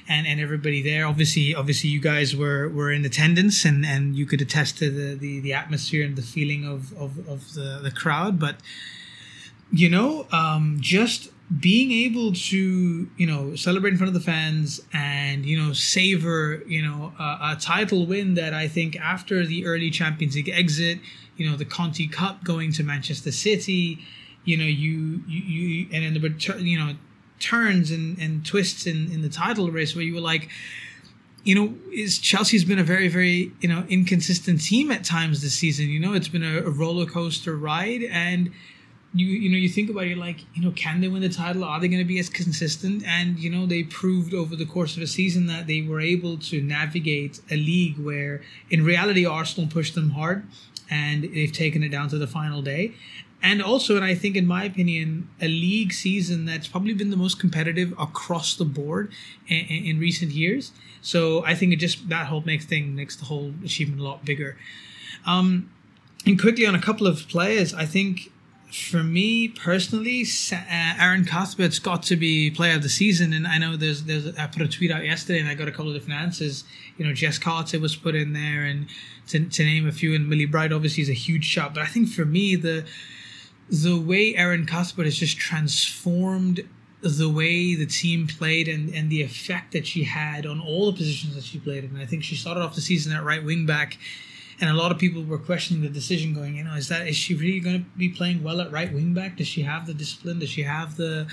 [0.08, 1.06] and and everybody there.
[1.06, 5.14] Obviously obviously you guys were were in attendance and and you could attest to the
[5.14, 8.38] the, the atmosphere and the feeling of of, of the the crowd.
[8.38, 8.56] But
[9.72, 11.30] you know um just
[11.60, 16.62] being able to you know celebrate in front of the fans and you know savor
[16.66, 20.98] you know a, a, title win that I think after the early Champions League exit,
[21.36, 24.00] you know the Conti Cup going to Manchester City,
[24.44, 26.94] you know you you, you and then the return you know
[27.38, 30.48] turns and, and twists in, in the title race where you were like
[31.44, 35.54] you know, is Chelsea's been a very, very, you know, inconsistent team at times this
[35.54, 35.86] season.
[35.86, 38.50] You know, it's been a, a roller coaster ride, and
[39.14, 41.28] you you know you think about it you're like you know can they win the
[41.28, 41.64] title?
[41.64, 43.04] Are they going to be as consistent?
[43.06, 46.36] And you know they proved over the course of a season that they were able
[46.38, 50.46] to navigate a league where in reality arsenal pushed them hard
[50.90, 52.94] and they've taken it down to the final day
[53.46, 57.16] and also and i think in my opinion a league season that's probably been the
[57.16, 59.10] most competitive across the board
[59.46, 63.24] in, in recent years so i think it just that whole makes thing makes the
[63.26, 64.56] whole achievement a lot bigger
[65.24, 65.70] um
[66.26, 68.32] and quickly on a couple of players i think
[68.72, 73.32] for me personally, uh, Erin Cuthbert's got to be player of the season.
[73.32, 75.70] And I know there's there's I put a tweet out yesterday, and I got a
[75.70, 76.64] couple of different answers.
[76.98, 78.86] You know, Jess Carter was put in there, and
[79.28, 81.74] to, to name a few, and Millie Bright obviously is a huge shot.
[81.74, 82.84] But I think for me, the
[83.68, 86.68] the way Erin Cuthbert has just transformed
[87.02, 90.96] the way the team played and, and the effect that she had on all the
[90.96, 91.96] positions that she played in.
[91.96, 93.98] I think she started off the season at right wing back
[94.60, 97.16] and a lot of people were questioning the decision going you know is that is
[97.16, 99.36] she really going to be playing well at right wing back?
[99.36, 100.38] Does she have the discipline?
[100.38, 101.26] Does she have the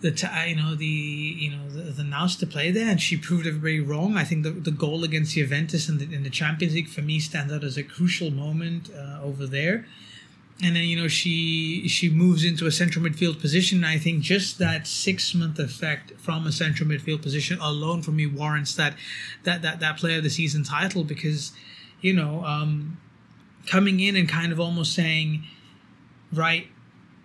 [0.00, 2.88] the t- you know the you know the, the nous to play there?
[2.88, 4.16] And she proved everybody wrong.
[4.16, 7.18] I think the, the goal against juventus in the, in the champions league for me
[7.20, 9.86] stands out as a crucial moment uh, over there
[10.62, 14.58] and then you know she she moves into a central midfield position i think just
[14.58, 18.94] that six month effect from a central midfield position alone for me warrants that
[19.44, 21.52] that that, that player of the season title because
[22.00, 22.98] you know, um,
[23.66, 25.44] coming in and kind of almost saying,
[26.32, 26.68] right,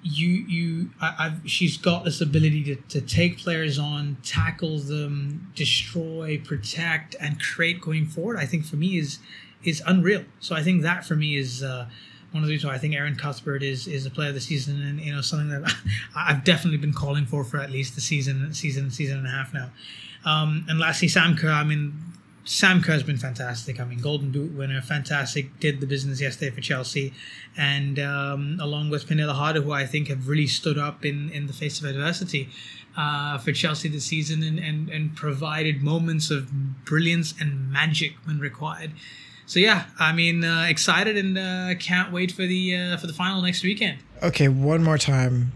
[0.03, 5.51] you you I, I've she's got this ability to, to take players on, tackle them,
[5.55, 8.37] destroy, protect, and create going forward.
[8.37, 9.19] I think for me is
[9.63, 10.25] is unreal.
[10.39, 11.87] So I think that for me is uh,
[12.31, 14.41] one of the reasons why I think Erin Cuthbert is is a player of the
[14.41, 15.73] season, and you know something that
[16.15, 19.53] I've definitely been calling for for at least the season, season, season and a half
[19.53, 19.69] now.
[20.23, 21.51] Um, and lastly, Sam Kerr.
[21.51, 21.93] I mean,
[22.45, 23.79] Sam Kerr's been fantastic.
[23.79, 25.59] I mean, Golden Boot winner, fantastic.
[25.59, 27.13] Did the business yesterday for Chelsea,
[27.57, 31.47] and um, along with Pernille Harder, who I think have really stood up in, in
[31.47, 32.49] the face of adversity
[32.97, 38.39] uh, for Chelsea this season, and, and and provided moments of brilliance and magic when
[38.39, 38.91] required
[39.51, 43.11] so yeah, I mean, uh, excited and uh, can't wait for the uh, for the
[43.11, 43.99] final next weekend.
[44.23, 45.51] Okay, one more time,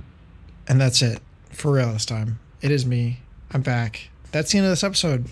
[0.67, 1.21] and that's it
[1.51, 2.37] for real this time.
[2.61, 3.21] It is me.
[3.51, 4.09] I'm back.
[4.33, 5.27] That's the end of this episode.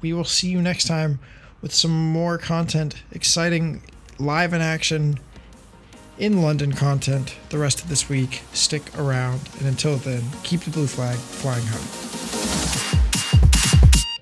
[0.00, 1.20] We will see you next time
[1.62, 3.82] with some more content, exciting
[4.18, 5.20] live in action
[6.18, 8.42] in London content the rest of this week.
[8.52, 12.97] Stick around, and until then, keep the blue flag flying high.